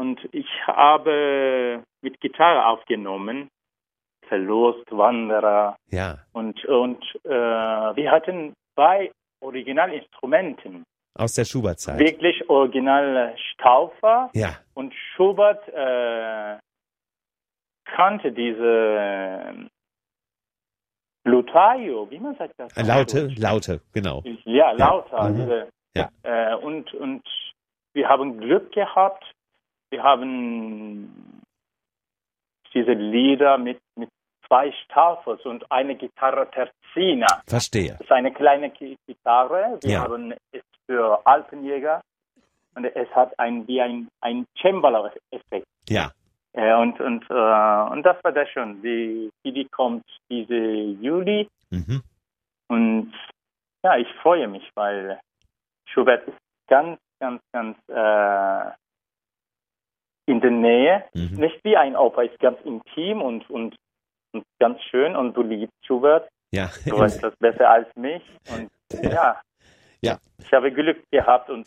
und 0.00 0.18
ich 0.32 0.48
habe 0.66 1.84
mit 2.00 2.22
Gitarre 2.22 2.64
aufgenommen, 2.64 3.50
Verlust, 4.30 4.86
Wanderer 4.90 5.76
ja, 5.90 6.18
und, 6.32 6.64
und 6.66 7.02
äh, 7.24 7.28
wir 7.98 8.10
hatten 8.10 8.54
zwei 8.74 9.10
Originalinstrumenten, 9.42 10.84
aus 11.18 11.34
der 11.34 11.44
Schubert-Zeit. 11.44 11.98
wirklich 11.98 12.48
original 12.48 13.34
Stauffer 13.52 14.30
Ja, 14.34 14.50
und 14.74 14.94
Schubert 15.16 15.62
äh, 15.68 16.58
kannte 17.96 18.30
diese 18.32 18.72
äh, 18.98 19.54
Lutaio, 21.28 22.08
wie 22.10 22.18
man 22.20 22.36
sagt 22.36 22.54
das? 22.56 22.76
äh, 22.76 22.82
Laute, 22.82 23.28
Laute, 23.36 23.80
genau. 23.92 24.22
Ja, 24.44 24.70
lauter. 24.72 25.28
Mhm. 25.30 25.36
Diese, 25.36 25.68
Ja. 25.96 26.08
Äh, 26.22 26.54
und, 26.54 26.94
und 26.94 27.22
wir 27.92 28.08
haben 28.08 28.38
Glück 28.38 28.72
gehabt. 28.72 29.24
Wir 29.90 30.02
haben 30.04 31.42
diese 32.72 32.92
Lieder 32.92 33.58
mit 33.58 33.78
zwei 34.50 34.72
Staffels 34.84 35.44
und 35.46 35.70
eine 35.70 35.94
Gitarre 35.94 36.50
Terzina. 36.50 37.26
Verstehe. 37.46 37.92
Das 37.92 38.00
ist 38.00 38.10
eine 38.12 38.32
kleine 38.32 38.70
Gi- 38.70 38.96
Gitarre. 39.06 39.78
Wir 39.82 39.92
Ja. 39.92 40.00
haben 40.02 40.34
es 40.50 40.62
für 40.86 41.24
Alpenjäger 41.24 42.00
und 42.74 42.84
es 42.84 43.08
hat 43.14 43.38
ein, 43.38 43.64
wie 43.68 43.80
ein, 43.80 44.08
ein 44.20 44.44
Cembalo-Effekt. 44.60 45.66
Ja, 45.88 46.10
Äh, 46.52 46.74
und, 46.74 46.98
und, 47.00 47.22
äh, 47.30 47.92
und 47.92 48.02
das 48.02 48.16
war 48.24 48.32
das 48.32 48.48
schon. 48.50 48.82
Die 48.82 49.30
CD 49.42 49.66
kommt 49.70 50.02
diese 50.28 50.56
Juli 51.00 51.48
mhm. 51.70 52.02
und 52.66 53.12
ja, 53.84 53.96
ich 53.96 54.08
freue 54.20 54.48
mich, 54.48 54.68
weil 54.74 55.20
Schubert 55.86 56.26
ist 56.26 56.36
ganz, 56.66 56.98
ganz, 57.20 57.40
ganz 57.52 57.78
äh, 57.88 58.72
in 60.26 60.40
der 60.40 60.50
Nähe. 60.50 61.04
Mhm. 61.14 61.36
Nicht 61.38 61.62
wie 61.64 61.76
ein 61.76 61.94
Oper, 61.96 62.24
ist 62.24 62.38
ganz 62.40 62.58
intim 62.64 63.22
und, 63.22 63.48
und, 63.48 63.76
und 64.32 64.44
ganz 64.58 64.80
schön 64.90 65.16
und 65.16 65.34
du 65.36 65.42
liebst 65.42 65.74
Schubert. 65.86 66.28
Ja. 66.52 66.70
Du 66.86 66.98
weißt 66.98 67.22
das 67.22 67.34
besser 67.36 67.68
als 67.70 67.88
mich. 67.96 68.22
Und 68.54 68.70
ja, 69.02 69.40
Ja. 70.02 70.18
ich 70.38 70.52
habe 70.52 70.72
Glück 70.72 71.02
gehabt 71.10 71.48
und, 71.50 71.66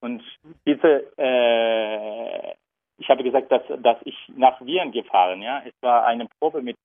und 0.00 0.22
diese, 0.66 1.06
äh, 1.18 2.54
ich 2.98 3.08
habe 3.08 3.22
gesagt, 3.24 3.50
dass, 3.50 3.62
dass 3.82 3.96
ich 4.04 4.16
nach 4.36 4.60
Wien 4.60 4.92
gefahren, 4.92 5.42
ja. 5.42 5.62
Es 5.66 5.72
war 5.80 6.04
eine 6.06 6.26
Probe 6.38 6.62
mit, 6.62 6.76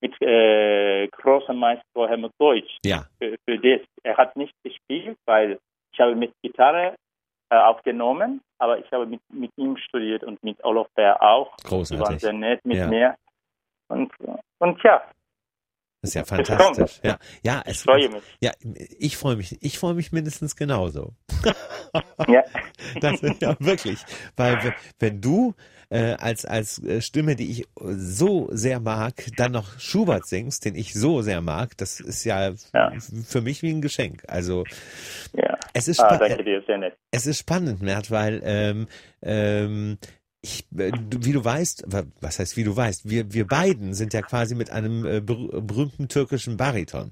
mit 0.00 0.20
äh, 0.20 1.06
großem 1.08 1.56
Meister 1.56 2.08
Helmut 2.08 2.32
Deutsch. 2.38 2.76
Ja. 2.84 3.04
Für, 3.18 3.36
für 3.48 3.58
das. 3.58 3.80
Er 4.02 4.16
hat 4.16 4.36
nicht 4.36 4.52
gespielt, 4.62 5.16
weil 5.26 5.58
ich 5.92 6.00
habe 6.00 6.14
mit 6.14 6.32
Gitarre 6.42 6.94
äh, 7.50 7.56
aufgenommen, 7.56 8.40
aber 8.58 8.78
ich 8.78 8.90
habe 8.92 9.06
mit, 9.06 9.20
mit 9.30 9.50
ihm 9.56 9.76
studiert 9.76 10.24
und 10.24 10.42
mit 10.42 10.62
Olof 10.64 10.88
Bär 10.94 11.22
auch. 11.22 11.54
Die 11.56 11.64
waren 11.70 11.78
Großartig. 11.78 12.20
sehr 12.20 12.32
nett 12.32 12.60
mit 12.64 12.76
Ja. 12.78 12.86
mir. 12.88 13.14
Und, 13.92 14.10
und 14.58 14.78
ja, 14.84 15.02
Das 16.00 16.10
ist 16.10 16.14
ja 16.14 16.24
fantastisch. 16.24 17.00
Ja, 17.04 17.18
ja, 17.44 17.62
ich 17.66 17.72
es, 17.72 17.82
freue 17.82 18.08
mich. 18.08 18.22
ja, 18.40 18.52
ich 18.98 19.16
freue 19.16 19.36
mich. 19.36 19.58
Ich 19.62 19.78
freue 19.78 19.94
mich 19.94 20.10
mindestens 20.12 20.56
genauso. 20.56 21.14
Ja. 22.28 22.42
Das 23.00 23.22
ist 23.22 23.40
ja 23.40 23.54
wirklich, 23.60 23.98
weil 24.36 24.74
wenn 24.98 25.20
du 25.20 25.54
äh, 25.88 26.14
als 26.14 26.44
als 26.44 26.82
äh, 26.82 27.00
Stimme, 27.00 27.36
die 27.36 27.50
ich 27.50 27.68
so 27.80 28.48
sehr 28.52 28.80
mag, 28.80 29.14
dann 29.36 29.52
noch 29.52 29.78
Schubert 29.78 30.26
singst, 30.26 30.64
den 30.64 30.74
ich 30.74 30.92
so 30.92 31.22
sehr 31.22 31.40
mag, 31.40 31.76
das 31.78 32.00
ist 32.00 32.24
ja, 32.24 32.52
Ja. 32.74 32.92
für 33.26 33.40
mich 33.40 33.62
wie 33.62 33.70
ein 33.70 33.80
Geschenk. 33.82 34.24
Also 34.28 34.64
ja. 35.32 35.56
es 35.74 35.86
ist 35.88 36.00
Ah, 36.00 36.16
danke 36.18 36.42
dir, 36.44 36.62
sehr 36.66 36.78
nett. 36.78 36.96
es 37.12 37.26
ist 37.26 37.38
spannend, 37.38 37.80
Mert, 37.82 38.10
weil 38.10 38.42
ähm, 38.44 38.88
ähm, 39.22 39.98
ich, 40.42 40.66
äh, 40.76 40.92
wie 41.20 41.32
du 41.32 41.44
weißt, 41.44 41.84
wa- 41.86 42.02
was 42.20 42.38
heißt 42.38 42.56
wie 42.56 42.64
du 42.64 42.76
weißt, 42.76 43.08
wir, 43.08 43.32
wir 43.32 43.46
beiden 43.46 43.94
sind 43.94 44.12
ja 44.12 44.22
quasi 44.22 44.54
mit 44.54 44.70
einem 44.70 45.04
äh, 45.06 45.20
ber 45.20 45.36
berühmten 45.62 46.08
türkischen 46.08 46.56
Bariton 46.56 47.10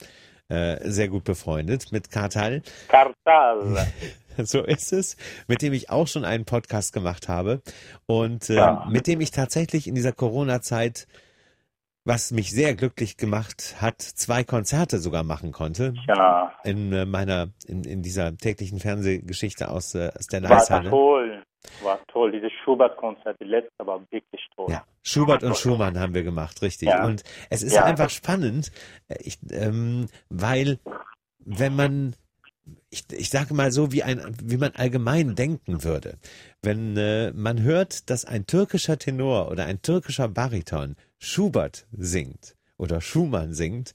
äh, 0.49 0.79
sehr 0.91 1.09
gut 1.09 1.25
befreundet, 1.25 1.93
mit 1.93 2.11
Kartal. 2.11 2.63
Kartal. 2.89 3.87
So 4.43 4.63
ist 4.65 4.93
es, 4.93 5.17
mit 5.49 5.61
dem 5.61 5.73
ich 5.75 5.91
auch 5.91 6.07
schon 6.07 6.25
einen 6.25 6.45
Podcast 6.47 6.93
gemacht 6.95 7.29
habe 7.29 7.61
und 8.07 8.49
äh, 8.49 8.55
Ja. 8.55 8.87
mit 8.89 9.07
dem 9.07 9.21
ich 9.21 9.33
tatsächlich 9.33 9.87
in 9.87 9.95
dieser 9.95 10.13
Corona-Zeit, 10.13 11.07
was 12.05 12.31
mich 12.31 12.51
sehr 12.51 12.75
glücklich 12.75 13.19
gemacht 13.19 13.77
hat, 13.83 14.01
zwei 14.01 14.43
Konzerte 14.45 14.99
sogar 14.99 15.25
machen 15.25 15.53
konnte 15.53 15.93
Ja, 16.09 16.53
in 16.65 16.91
äh, 16.93 17.05
meiner 17.05 17.49
in, 17.67 17.85
in 17.85 18.03
dieser 18.03 18.35
täglichen 18.37 18.79
Fernsehgeschichte 18.81 19.69
aus, 19.69 19.95
aus 19.95 20.27
der 20.29 20.41
Leishalle. 20.41 20.91
War 21.83 22.01
toll. 22.09 22.33
Dieses 22.33 22.53
Schubert-Konzert, 22.65 23.39
die 23.41 23.45
letzte 23.45 23.87
war 23.87 24.01
wirklich 24.11 24.41
toll. 24.57 24.67
Ja, 24.71 24.85
Schubert 25.03 25.43
und 25.43 25.57
Schumann 25.57 25.99
haben 25.99 26.15
wir 26.15 26.23
gemacht, 26.23 26.63
richtig. 26.63 26.89
Ja. 26.89 27.05
Und 27.05 27.23
es 27.51 27.63
ist 27.63 27.75
Ja. 27.75 27.85
einfach 27.85 28.11
spannend, 28.11 28.73
äh, 29.09 29.17
ich, 29.21 29.39
ähm, 29.51 30.07
weil 30.29 30.79
wenn 31.45 31.75
man, 31.77 32.17
ich, 32.91 33.05
ich 33.13 33.31
sage 33.31 33.55
mal 33.55 33.73
so, 33.73 33.93
wie 33.93 34.03
ein, 34.03 34.21
wie 34.43 34.57
man 34.57 34.73
allgemein 34.75 35.35
denken 35.35 35.85
würde, 35.85 36.19
wenn 36.63 36.97
äh, 36.97 37.33
man 37.33 37.63
hört, 37.63 38.09
dass 38.11 38.25
ein 38.25 38.47
türkischer 38.47 38.99
Tenor 38.99 39.51
oder 39.51 39.65
ein 39.67 39.83
türkischer 39.83 40.29
Bariton 40.29 40.97
Schubert 41.19 41.87
singt 41.93 42.57
oder 42.79 43.01
Schumann 43.01 43.53
singt, 43.55 43.95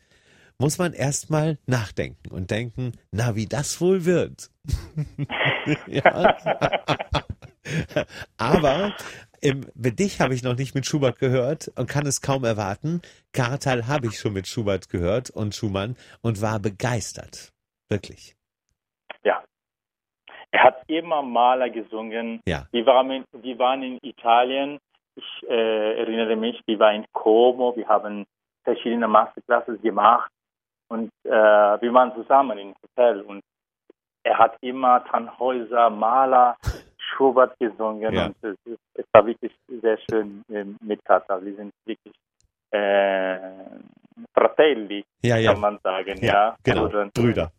muss 0.57 0.77
man 0.77 0.93
erstmal 0.93 1.57
nachdenken 1.65 2.31
und 2.31 2.50
denken, 2.51 2.93
na, 3.12 3.36
wie 3.36 3.45
das 3.48 3.81
wohl 3.81 4.05
wird. 4.05 4.50
ja. 5.88 6.38
Aber 8.38 8.93
im, 9.41 9.62
mit 9.75 10.00
dich 10.00 10.22
habe 10.22 10.34
ich 10.34 10.43
noch 10.43 10.55
nicht 10.55 10.75
mit 10.75 10.86
Schubert 10.86 11.19
gehört 11.19 11.72
und 11.77 11.88
kann 11.88 12.05
es 12.05 12.22
kaum 12.22 12.43
erwarten. 12.43 13.01
Kartal 13.34 13.88
habe 13.88 14.07
ich 14.07 14.19
schon 14.19 14.34
mit 14.34 14.48
Schubert 14.48 14.89
gehört 14.89 15.29
und 15.29 15.53
Schumann 15.53 15.95
und 16.22 16.41
war 16.41 16.60
begeistert. 16.60 17.51
Wirklich. 17.89 18.36
Ja. 19.24 19.43
Er 20.51 20.63
hat 20.63 20.84
immer 20.88 21.22
Maler 21.22 21.69
gesungen. 21.69 22.41
Ja. 22.48 22.65
Wir 22.72 22.86
waren 22.86 23.12
in, 23.12 23.25
wir 23.34 23.60
waren 23.60 23.84
in 23.84 24.00
Italien. 24.01 24.79
Ich 25.16 25.50
äh, 25.50 26.00
erinnere 26.00 26.35
mich, 26.35 26.61
wir 26.66 26.79
waren 26.79 26.96
in 26.96 27.05
Como. 27.13 27.75
Wir 27.75 27.87
haben 27.87 28.25
verschiedene 28.63 29.07
Masterclasses 29.07 29.81
gemacht. 29.81 30.31
Und 30.87 31.11
äh, 31.24 31.29
wir 31.29 31.94
waren 31.94 32.13
zusammen 32.16 32.57
im 32.57 32.74
Hotel. 32.81 33.22
Und 33.22 33.44
er 34.24 34.40
hat 34.40 34.57
immer 34.61 35.03
Tannhäuser, 35.05 35.90
Maler, 35.90 36.57
Schubert 37.15 37.57
gesungen. 37.59 38.13
Ja. 38.13 38.25
Und 38.27 38.35
es, 38.41 38.77
es, 38.96 39.05
war 39.11 39.25
wirklich 39.25 39.51
sehr 39.81 39.98
schön 40.09 40.44
äh, 40.50 40.65
mit 40.81 41.03
Kata. 41.05 41.44
Wir 41.44 41.55
sind 41.55 41.74
wirklich 41.85 42.13
äh, 42.72 43.37
Fratelli, 44.33 45.05
Ja, 45.22 45.37
ja. 45.37 45.51
kann 45.51 45.61
man 45.61 45.79
sagen. 45.83 46.18
Ja, 46.22 46.33
Ja, 46.33 46.57
genau. 46.63 46.87
Brüder. 46.87 47.11
Brüder. 47.13 47.51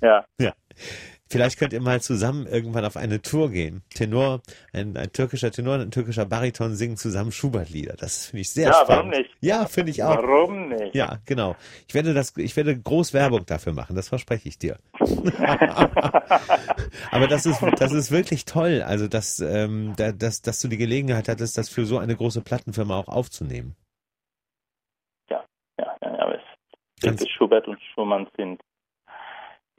Ja. 0.00 0.24
Vielleicht 1.30 1.60
könnt 1.60 1.72
ihr 1.72 1.80
mal 1.80 2.00
zusammen 2.00 2.46
irgendwann 2.46 2.84
auf 2.84 2.96
eine 2.96 3.22
Tour 3.22 3.50
gehen. 3.50 3.82
Tenor, 3.94 4.40
ein, 4.72 4.96
ein 4.96 5.12
türkischer 5.12 5.52
Tenor 5.52 5.76
und 5.76 5.82
ein 5.82 5.90
türkischer 5.92 6.26
Bariton 6.26 6.74
singen 6.74 6.96
zusammen 6.96 7.30
Schubert-Lieder. 7.30 7.94
Das 7.96 8.26
finde 8.26 8.40
ich 8.40 8.50
sehr 8.50 8.66
Ja, 8.66 8.72
spannend. 8.74 8.88
warum 8.88 9.08
nicht? 9.10 9.30
Ja, 9.40 9.66
finde 9.66 9.92
ich 9.92 10.02
auch. 10.02 10.16
Warum 10.16 10.68
nicht? 10.70 10.92
Ja, 10.94 11.18
genau. 11.26 11.54
Ich 11.86 11.94
werde 11.94 12.14
das, 12.14 12.36
ich 12.36 12.56
werde 12.56 12.76
groß 12.76 13.14
Werbung 13.14 13.46
dafür 13.46 13.72
machen, 13.72 13.94
das 13.94 14.08
verspreche 14.08 14.48
ich 14.48 14.58
dir. 14.58 14.78
Aber 17.12 17.28
das 17.28 17.46
ist, 17.46 17.62
das 17.78 17.92
ist 17.92 18.10
wirklich 18.10 18.44
toll, 18.44 18.82
also 18.82 19.06
dass, 19.06 19.38
ähm, 19.40 19.94
da, 19.96 20.10
dass, 20.12 20.42
dass 20.42 20.60
du 20.60 20.66
die 20.68 20.78
Gelegenheit 20.78 21.28
hattest, 21.28 21.56
das 21.56 21.68
für 21.68 21.86
so 21.86 21.98
eine 21.98 22.16
große 22.16 22.40
Plattenfirma 22.40 22.96
auch 22.98 23.08
aufzunehmen. 23.08 23.76
Ja, 25.30 25.44
ja, 25.78 25.96
ja, 26.02 26.18
aber 26.18 26.38
es, 27.02 27.28
Schubert 27.30 27.68
und 27.68 27.78
Schumann 27.94 28.26
sind 28.36 28.60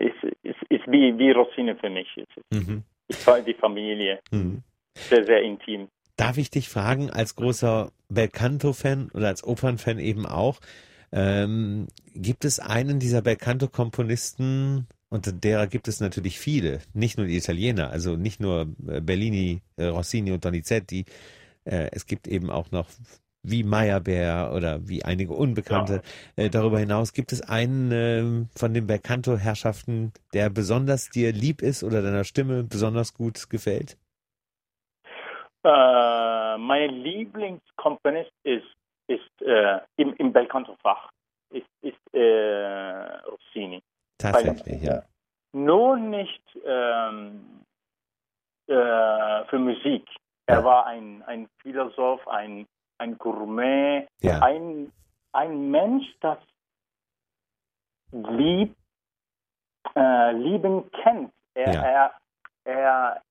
ist, 0.01 0.23
ist, 0.43 0.61
ist 0.69 0.87
wie, 0.87 1.17
wie 1.17 1.31
Rossini 1.31 1.75
für 1.75 1.89
mich. 1.89 2.07
Mhm. 2.51 2.83
die, 3.09 3.43
die 3.45 3.53
Familie, 3.53 4.19
Mhm. 4.31 4.63
sehr, 4.95 5.25
sehr 5.25 5.41
intim. 5.41 5.87
Darf 6.17 6.37
ich 6.37 6.49
dich 6.49 6.69
fragen, 6.69 7.09
als 7.09 7.35
großer 7.35 7.91
Belcanto-Fan 8.09 9.11
oder 9.13 9.27
als 9.27 9.43
Opernfan 9.43 9.99
eben 9.99 10.25
auch, 10.25 10.59
ähm, 11.11 11.87
gibt 12.13 12.45
es 12.45 12.59
einen 12.59 12.99
dieser 12.99 13.21
Belcanto-Komponisten, 13.21 14.87
und 15.09 15.43
derer 15.43 15.67
gibt 15.67 15.89
es 15.89 15.99
natürlich 15.99 16.39
viele, 16.39 16.79
nicht 16.93 17.17
nur 17.17 17.27
die 17.27 17.35
Italiener, 17.35 17.89
also 17.89 18.15
nicht 18.15 18.39
nur 18.39 18.67
äh, 18.87 19.01
Bellini, 19.01 19.61
äh, 19.75 19.87
Rossini 19.87 20.31
und 20.31 20.45
Donizetti, 20.45 21.05
äh, 21.65 21.89
es 21.91 22.05
gibt 22.05 22.27
eben 22.27 22.49
auch 22.49 22.71
noch 22.71 22.87
wie 23.43 23.63
Meyerbeer 23.63 24.51
oder 24.55 24.87
wie 24.87 25.03
einige 25.03 25.33
Unbekannte. 25.33 26.01
Äh, 26.35 26.49
darüber 26.49 26.79
hinaus 26.79 27.13
gibt 27.13 27.31
es 27.31 27.41
einen 27.41 27.91
ähm, 27.91 28.49
von 28.55 28.73
den 28.73 28.87
Belcanto-Herrschaften, 28.87 30.13
der 30.33 30.49
besonders 30.49 31.09
dir 31.09 31.31
lieb 31.31 31.61
ist 31.61 31.83
oder 31.83 32.01
deiner 32.01 32.23
Stimme 32.23 32.63
besonders 32.63 33.13
gut 33.13 33.49
gefällt? 33.49 33.97
Äh, 35.63 36.57
mein 36.57 36.89
Lieblingskomponist 37.03 38.31
ist, 38.43 38.73
ist 39.07 39.41
äh, 39.41 39.79
im, 39.97 40.13
im 40.15 40.33
Belcanto-Fach 40.33 41.09
ist, 41.51 41.67
ist 41.81 42.13
äh, 42.13 43.19
Rossini. 43.25 43.81
Tatsächlich, 44.17 44.81
ja. 44.81 45.03
Nur 45.53 45.97
nicht 45.97 46.41
ähm, 46.65 47.61
äh, 48.67 49.45
für 49.45 49.59
Musik. 49.59 50.07
Er 50.45 50.59
Ja. 50.59 50.63
war 50.63 50.85
ein, 50.85 51.23
ein 51.23 51.47
Philosoph, 51.61 52.25
ein, 52.27 52.65
ein 53.01 53.17
Gourmet, 53.17 54.07
Ja. 54.21 54.39
ein, 54.43 54.91
ein 55.33 55.71
Mensch, 55.71 56.05
das 56.21 56.37
lieb, 58.11 58.75
äh, 59.95 60.31
lieben 60.33 60.89
kennt. 60.91 61.31
Er, 61.55 61.73
Ja. 61.73 61.81
er, 61.83 62.13
er, 62.65 63.21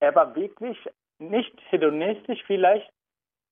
er 0.00 0.14
war 0.14 0.34
wirklich 0.34 0.78
nicht 1.18 1.54
hedonistisch 1.70 2.42
vielleicht, 2.46 2.90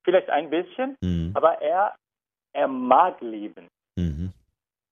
vielleicht 0.03 0.29
ein 0.29 0.49
bisschen, 0.49 0.97
Mhm. 1.01 1.31
aber 1.35 1.61
er, 1.61 1.95
er 2.53 2.67
mag 2.67 3.21
lieben. 3.21 3.67
Mhm. 3.95 4.33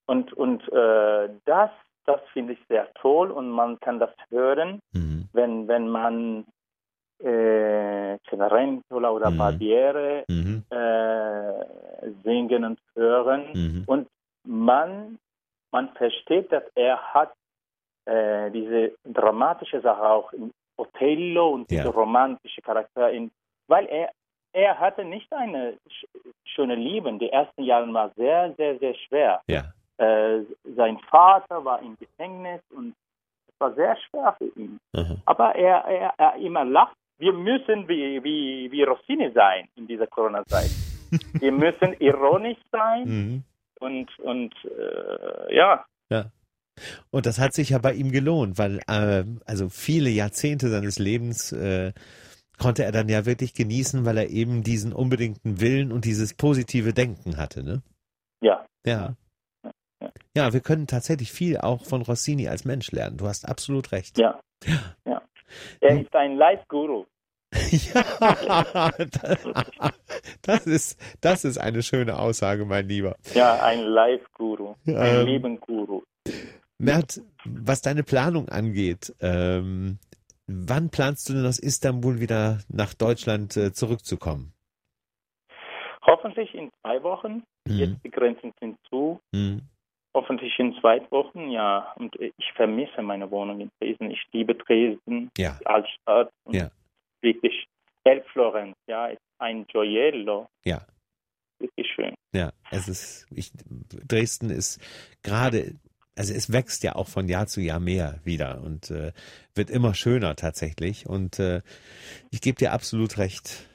Und, 0.08 0.32
und 0.34 0.62
äh, 0.71 1.30
das, 1.45 1.71
das 2.06 2.21
finde 2.34 2.54
ich 2.54 2.60
sehr 2.67 2.91
toll 2.95 3.32
und 3.32 3.50
man 3.50 3.80
kann 3.80 4.00
das 4.00 4.12
hören, 4.30 4.80
Mhm. 4.93 5.28
wenn, 5.34 5.67
wenn 5.67 5.88
man 5.89 6.45
äh, 7.23 8.17
Cenerentola 8.29 9.10
oder 9.12 9.29
Mhm. 9.31 9.38
Barbiere 9.38 10.23
Mhm. 10.27 10.63
äh, 10.69 12.10
singen 12.23 12.65
und 12.65 12.79
hören. 12.95 13.45
Mhm. 13.53 13.84
Und 13.88 14.07
man, 14.45 15.17
man 15.71 15.89
versteht, 15.89 16.51
dass 16.51 16.63
er 16.75 16.97
hat 17.13 17.34
äh, 18.05 18.49
diese 18.51 18.93
dramatische 19.05 19.79
Sache 19.81 20.01
auch 20.01 20.34
in 20.34 20.51
Othello 20.77 21.49
und 21.49 21.71
Ja. 21.71 21.84
diese 21.84 21.89
romantische 21.93 22.62
Charakter 22.62 23.12
in, 23.12 23.31
weil 23.67 23.86
er 23.88 24.10
er 24.53 24.77
hatte 24.79 25.05
nicht 25.05 25.31
eine 25.31 25.77
sch 25.88 26.05
schöne 26.43 26.75
Liebe. 26.75 27.10
Die 27.13 27.29
ersten 27.31 27.63
Jahre 27.63 27.93
war 27.93 28.12
sehr, 28.17 28.53
sehr, 28.57 28.77
sehr 28.79 28.93
schwer. 28.95 29.41
Ja. 29.47 29.63
Äh, 29.97 30.43
sein 30.75 30.97
Vater 31.10 31.63
war 31.63 31.81
im 31.81 31.95
Gefängnis 31.97 32.60
und 32.75 32.93
es 33.47 33.60
war 33.60 33.73
sehr 33.75 33.95
schwer 33.95 34.36
für 34.38 34.51
ihn. 34.60 34.77
Aha. 34.93 35.15
Aber 35.25 35.55
er, 35.55 35.86
er, 35.86 36.13
er 36.17 36.36
immer 36.36 36.65
lacht. 36.65 36.97
Wir 37.21 37.34
müssen 37.34 37.88
wie, 37.88 38.19
wie, 38.23 38.71
wie 38.71 38.81
Rossini 38.84 39.31
sein 39.34 39.67
in 39.75 39.86
dieser 39.88 40.07
Corona-Zeit. 40.07 40.71
Wir 41.39 41.51
müssen 41.51 41.93
ironisch 41.99 42.57
sein 42.71 43.03
Mhm. 43.05 43.43
und, 43.79 44.19
und 44.19 44.53
äh, 44.65 45.55
ja. 45.55 45.86
Ja. 46.10 46.31
Und 47.12 47.25
das 47.27 47.38
hat 47.38 47.53
sich 47.53 47.69
ja 47.69 47.77
bei 47.77 47.93
ihm 47.93 48.12
gelohnt, 48.12 48.57
weil 48.57 48.79
äh, 48.88 49.23
also 49.45 49.69
viele 49.69 50.10
Jahrzehnte 50.10 50.69
seines 50.69 50.97
Lebens 50.97 51.51
äh, 51.51 51.93
konnte 52.57 52.84
er 52.86 52.91
dann 52.91 53.07
ja 53.07 53.25
wirklich 53.27 53.53
genießen, 53.53 54.03
weil 54.05 54.17
er 54.17 54.29
eben 54.29 54.63
diesen 54.63 54.91
unbedingten 54.91 55.62
Willen 55.62 55.91
und 55.91 56.05
dieses 56.05 56.34
positive 56.34 56.91
Denken 56.93 57.38
hatte, 57.38 57.63
ne? 57.63 57.84
Ja. 58.41 58.65
Ja. 58.86 59.15
Ja, 60.36 60.53
wir 60.53 60.62
können 60.62 60.88
tatsächlich 60.88 61.31
viel 61.31 61.57
auch 61.57 61.86
von 61.86 62.01
Rossini 62.01 62.47
als 62.47 62.65
Mensch 62.65 62.91
lernen. 62.91 63.17
Du 63.17 63.27
hast 63.27 63.47
absolut 63.47 63.91
recht. 63.91 64.17
Ja. 64.17 64.39
ja. 65.05 65.21
Er 65.79 66.01
ist 66.01 66.15
ein 66.15 66.35
Life-Guru. 66.35 67.05
ja, 67.53 68.91
das 70.41 70.65
ist, 70.65 70.99
das 71.19 71.43
ist 71.43 71.57
eine 71.57 71.83
schöne 71.83 72.17
Aussage, 72.17 72.65
mein 72.65 72.87
Lieber. 72.87 73.17
Ja, 73.33 73.61
ein 73.61 73.81
Life-Guru, 73.81 74.75
ein 74.87 74.95
ähm, 74.95 75.25
Leben-Guru. 75.25 76.03
Mert, 76.77 77.21
was 77.45 77.81
deine 77.81 78.03
Planung 78.03 78.47
angeht, 78.49 79.13
ähm, 79.19 79.99
wann 80.47 80.89
planst 80.89 81.29
du 81.29 81.33
denn 81.33 81.45
aus 81.45 81.59
Istanbul 81.59 82.19
wieder 82.19 82.59
nach 82.69 82.93
Deutschland 82.93 83.57
äh, 83.57 83.73
zurückzukommen? 83.73 84.53
Hoffentlich 86.03 86.53
in 86.55 86.71
zwei 86.81 87.03
Wochen. 87.03 87.43
Mhm. 87.67 87.77
Jetzt 87.77 88.03
die 88.03 88.11
Grenzen 88.11 88.53
sind 88.59 88.77
zu. 88.89 89.19
Mhm. 89.31 89.61
Hoffentlich 90.13 90.58
in 90.60 90.76
zwei 90.82 91.02
Wochen, 91.10 91.50
ja. 91.50 91.93
Und 91.95 92.15
ich 92.19 92.52
vermisse 92.56 93.02
meine 93.02 93.32
Wohnung 93.32 93.62
in 93.62 93.71
Dresden. 93.80 94.12
Ich 94.12 94.21
liebe 94.34 94.56
Dresden 94.56 95.32
ja. 95.38 95.58
als 95.65 95.89
Stadt. 95.89 96.32
Und 96.43 96.56
ja. 96.56 96.69
Wirklich. 97.21 97.67
Elbflorenz, 98.04 98.76
ja, 98.88 99.08
ist 99.08 99.21
ein 99.38 99.65
Gioiello. 99.67 100.47
Ja. 100.65 100.86
Wirklich 101.60 101.88
schön. 101.93 102.15
Ja, 102.34 102.52
es 102.71 102.88
ist, 102.88 103.28
ich, 103.30 103.52
Dresden 104.08 104.50
ist 104.50 104.82
gerade, 105.21 105.76
also 106.15 106.34
es 106.34 106.52
wächst 106.52 106.84
ja 106.84 106.95
auch 106.95 107.08
von 107.08 107.28
Jahr 107.28 107.45
zu 107.45 107.62
Jahr 107.62 107.80
mehr 107.80 108.19
wieder 108.24 108.62
und 108.62 108.89
äh, 108.89 109.12
wird 109.54 109.69
immer 109.69 109.93
schöner 109.93 110.36
tatsächlich. 110.36 111.08
Und 111.08 111.39
äh, 111.39 111.62
ich 112.32 112.41
gebe 112.41 112.58
dir 112.58 112.74
absolut 112.74 113.17
recht. 113.17 113.69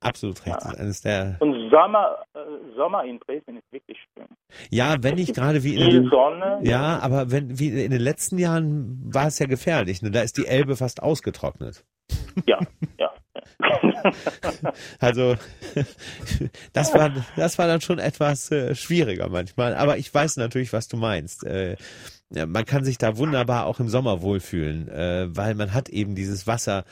Absolut 0.00 0.46
recht. 0.46 0.62
Ja. 0.62 0.70
eines 0.78 1.00
der 1.00 1.36
und 1.40 1.70
Sommer, 1.70 2.18
äh, 2.34 2.38
Sommer 2.76 3.04
in 3.04 3.18
Dresden 3.18 3.56
ist 3.56 3.72
wirklich 3.72 3.98
schön. 4.14 4.26
Ja, 4.70 4.96
wenn 5.00 5.16
nicht 5.16 5.34
gerade 5.34 5.64
wie 5.64 5.74
in 5.74 5.90
den, 5.90 6.08
Sonne. 6.08 6.60
Ja, 6.62 7.00
aber 7.00 7.32
wenn 7.32 7.58
wie 7.58 7.68
in 7.84 7.90
den 7.90 8.00
letzten 8.00 8.38
Jahren 8.38 9.00
war 9.12 9.26
es 9.26 9.40
ja 9.40 9.46
gefährlich. 9.46 10.00
Ne? 10.02 10.12
Da 10.12 10.22
ist 10.22 10.36
die 10.38 10.46
Elbe 10.46 10.76
fast 10.76 11.02
ausgetrocknet. 11.02 11.84
Ja, 12.46 12.60
ja. 12.98 13.10
also 15.00 15.34
das 16.72 16.94
war 16.94 17.10
das 17.36 17.58
war 17.58 17.66
dann 17.66 17.80
schon 17.80 17.98
etwas 17.98 18.52
äh, 18.52 18.76
schwieriger 18.76 19.28
manchmal. 19.28 19.74
Aber 19.74 19.98
ich 19.98 20.14
weiß 20.14 20.36
natürlich, 20.36 20.72
was 20.72 20.86
du 20.86 20.96
meinst. 20.96 21.44
Äh, 21.44 21.76
man 22.30 22.64
kann 22.66 22.84
sich 22.84 22.98
da 22.98 23.16
wunderbar 23.16 23.66
auch 23.66 23.80
im 23.80 23.88
Sommer 23.88 24.22
wohlfühlen, 24.22 24.88
äh, 24.88 25.26
weil 25.30 25.54
man 25.54 25.72
hat 25.74 25.88
eben 25.88 26.14
dieses 26.14 26.46
Wasser 26.46 26.84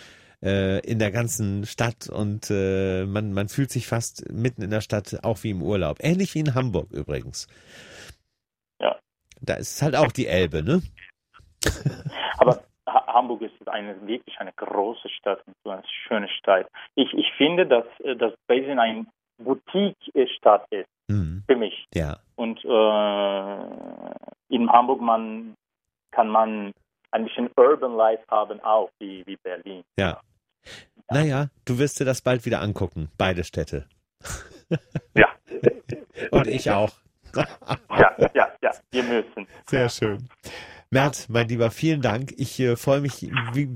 äh, 0.43 0.81
in 0.81 0.99
der 0.99 1.11
ganzen 1.11 1.67
Stadt 1.67 2.09
und 2.09 2.51
äh, 2.51 3.05
man, 3.07 3.33
man 3.33 3.49
fühlt 3.49 3.71
sich 3.71 3.87
fast 3.87 4.31
mitten 4.31 4.63
in 4.63 4.71
der 4.71 4.81
Stadt 4.81 5.25
auch 5.25 5.43
wie 5.43 5.51
im 5.51 5.63
Urlaub. 5.63 5.99
Ähnlich 6.01 6.35
wie 6.35 6.41
in 6.41 6.55
Hamburg 6.55 6.91
übrigens. 6.93 7.47
Ja. 8.81 8.97
Da 9.41 9.55
ist 9.55 9.83
halt 9.83 9.97
auch 9.97 10.13
die 10.13 10.27
Elbe, 10.27 10.63
ne? 10.63 10.83
Aber 12.39 12.63
Hamburg 12.87 13.43
ist 13.43 13.69
eine 13.69 14.07
wirklich 14.07 14.39
eine 14.39 14.53
große 14.53 15.09
Stadt 15.09 15.43
und 15.47 15.55
so 15.65 15.71
eine 15.71 15.83
schöne 16.07 16.29
Stadt. 16.29 16.69
Ich, 16.95 17.13
ich 17.15 17.33
finde, 17.37 17.67
dass, 17.67 17.87
dass 18.19 18.33
Dresden 18.47 18.79
eine 18.79 19.07
Boutique-Stadt 19.39 20.67
ist 20.71 20.89
mhm. 21.09 21.43
für 21.47 21.57
mich. 21.57 21.87
Ja. 21.95 22.19
Und 22.37 22.65
äh, 22.65 24.55
in 24.55 24.71
Hamburg 24.71 25.01
man, 25.01 25.55
kann 26.11 26.29
man 26.29 26.73
ein 27.17 27.25
bisschen 27.25 27.51
Urban 27.57 27.97
Life 27.97 28.23
haben, 28.29 28.61
auch 28.61 28.91
wie, 28.99 29.25
wie 29.27 29.37
Berlin. 29.37 29.83
Ja. 29.99 30.21
Naja, 31.11 31.49
du 31.65 31.79
wirst 31.79 31.99
dir 32.01 32.05
das 32.05 32.21
bald 32.21 32.45
wieder 32.45 32.61
angucken, 32.61 33.11
beide 33.17 33.45
Städte. 33.45 33.87
Ja. 35.15 35.29
Und 36.31 36.47
ich 36.47 36.71
auch. 36.71 36.93
ja, 37.35 38.17
ja, 38.35 38.49
ja, 38.63 38.71
wir 38.91 39.03
müssen. 39.03 39.47
Sehr 39.67 39.89
schön. 39.89 40.29
Mert, 40.91 41.29
mein 41.29 41.49
Lieber, 41.49 41.71
vielen 41.71 42.01
Dank. 42.01 42.33
Ich 42.37 42.59
äh, 42.61 42.77
freue 42.77 43.01
mich 43.01 43.23
wie, 43.53 43.69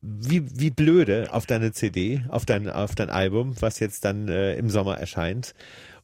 wie, 0.00 0.60
wie 0.60 0.70
blöde 0.70 1.28
auf 1.32 1.46
deine 1.46 1.72
CD, 1.72 2.22
auf 2.28 2.46
dein, 2.46 2.68
auf 2.68 2.94
dein 2.94 3.10
Album, 3.10 3.54
was 3.60 3.80
jetzt 3.80 4.04
dann 4.04 4.28
äh, 4.28 4.54
im 4.54 4.70
Sommer 4.70 4.98
erscheint. 4.98 5.54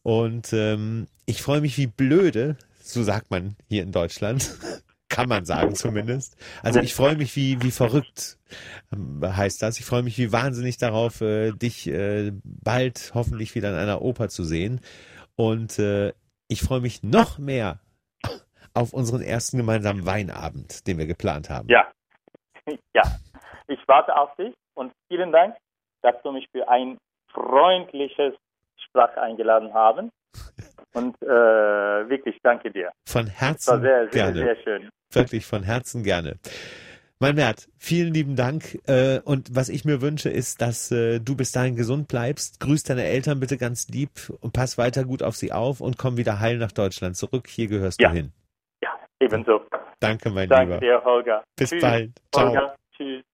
Und 0.03 0.53
ähm, 0.53 1.07
ich 1.27 1.43
freue 1.43 1.61
mich 1.61 1.79
wie 1.79 1.87
blöde, 1.87 2.57
so 2.81 3.03
sagt 3.03 3.31
man 3.31 3.57
hier 3.69 3.83
in 3.83 3.93
Deutschland, 3.93 4.55
kann 5.15 5.29
man 5.29 5.45
sagen 5.45 5.77
zumindest. 5.77 6.37
Also 6.65 6.81
ich 6.81 6.93
freue 6.93 7.15
mich 7.15 7.37
wie, 7.37 7.63
wie 7.63 7.71
verrückt, 7.71 8.37
ähm, 8.93 9.23
heißt 9.25 9.63
das. 9.63 9.79
Ich 9.79 9.87
freue 9.87 10.03
mich 10.03 10.19
wie 10.19 10.33
wahnsinnig 10.33 10.77
darauf, 10.77 11.21
äh, 11.21 11.53
dich 11.53 11.87
äh, 11.87 12.33
bald 12.43 13.13
hoffentlich 13.15 13.55
wieder 13.55 13.71
in 13.71 13.77
einer 13.77 14.03
Oper 14.03 14.29
zu 14.29 14.43
sehen. 14.43 14.81
Und 15.37 15.79
äh, 15.79 16.13
ich 16.49 16.63
freue 16.63 16.81
mich 16.81 17.05
noch 17.05 17.39
mehr 17.39 17.79
auf 18.75 18.93
unseren 18.93 19.23
ersten 19.23 19.57
gemeinsamen 19.57 20.05
Weinabend, 20.05 20.87
den 20.89 20.99
wir 20.99 21.07
geplant 21.07 21.49
haben. 21.49 21.69
Ja, 21.69 21.87
ja. 22.93 23.03
Ich 23.69 23.79
warte 23.87 24.17
auf 24.17 24.35
dich 24.35 24.53
und 24.75 24.93
vielen 25.09 25.31
Dank, 25.31 25.57
dass 26.03 26.21
du 26.23 26.33
mich 26.33 26.49
für 26.51 26.69
ein 26.69 26.99
freundliches 27.29 28.35
Sprach 28.77 29.17
eingeladen 29.17 29.73
haben. 29.75 30.11
Und 30.93 31.21
äh, 31.23 31.27
wirklich 31.27 32.39
danke 32.43 32.71
dir. 32.71 32.91
Von 33.07 33.27
Herzen 33.27 33.81
sehr, 33.83 34.09
sehr, 34.11 34.33
gerne. 34.33 34.39
sehr 34.39 34.57
schön. 34.63 34.89
Wirklich 35.13 35.45
von 35.47 35.63
Herzen 35.63 36.05
gerne. 36.05 36.39
Mein 37.21 37.37
Mert, 37.37 37.69
vielen 37.79 38.13
lieben 38.13 38.37
Dank. 38.37 38.79
Äh, 38.87 39.21
und 39.25 39.55
was 39.55 39.69
ich 39.69 39.85
mir 39.85 40.03
wünsche, 40.03 40.29
ist, 40.29 40.61
dass 40.61 40.91
äh, 40.91 41.21
du 41.21 41.37
bis 41.37 41.53
dahin 41.53 41.77
gesund 41.77 42.09
bleibst. 42.09 42.61
Grüß 42.61 42.83
deine 42.83 43.05
Eltern 43.05 43.41
bitte 43.41 43.57
ganz 43.57 43.89
lieb 43.89 44.11
und 44.41 44.53
pass 44.53 44.79
weiter 44.79 45.05
gut 45.05 45.23
auf 45.23 45.37
sie 45.37 45.53
auf 45.53 45.81
und 45.81 45.97
komm 45.97 46.17
wieder 46.17 46.41
heil 46.41 46.59
nach 46.59 46.73
Deutschland 46.73 47.17
zurück. 47.17 47.49
Hier 47.49 47.69
gehörst 47.69 48.01
ja. 48.01 48.09
du 48.09 48.15
hin. 48.15 48.33
Ja, 48.83 48.91
ebenso. 49.21 49.63
Danke, 50.01 50.31
mein 50.31 50.49
Danke 50.49 50.75
Lieber. 50.75 50.81
dir, 50.81 51.05
Holger. 51.05 51.45
Bis 51.57 51.71
Tschüss, 51.71 51.81
bald. 51.81 52.11
Ciao. 52.33 52.49
Holger. 52.49 52.77
Tschüss. 52.97 53.23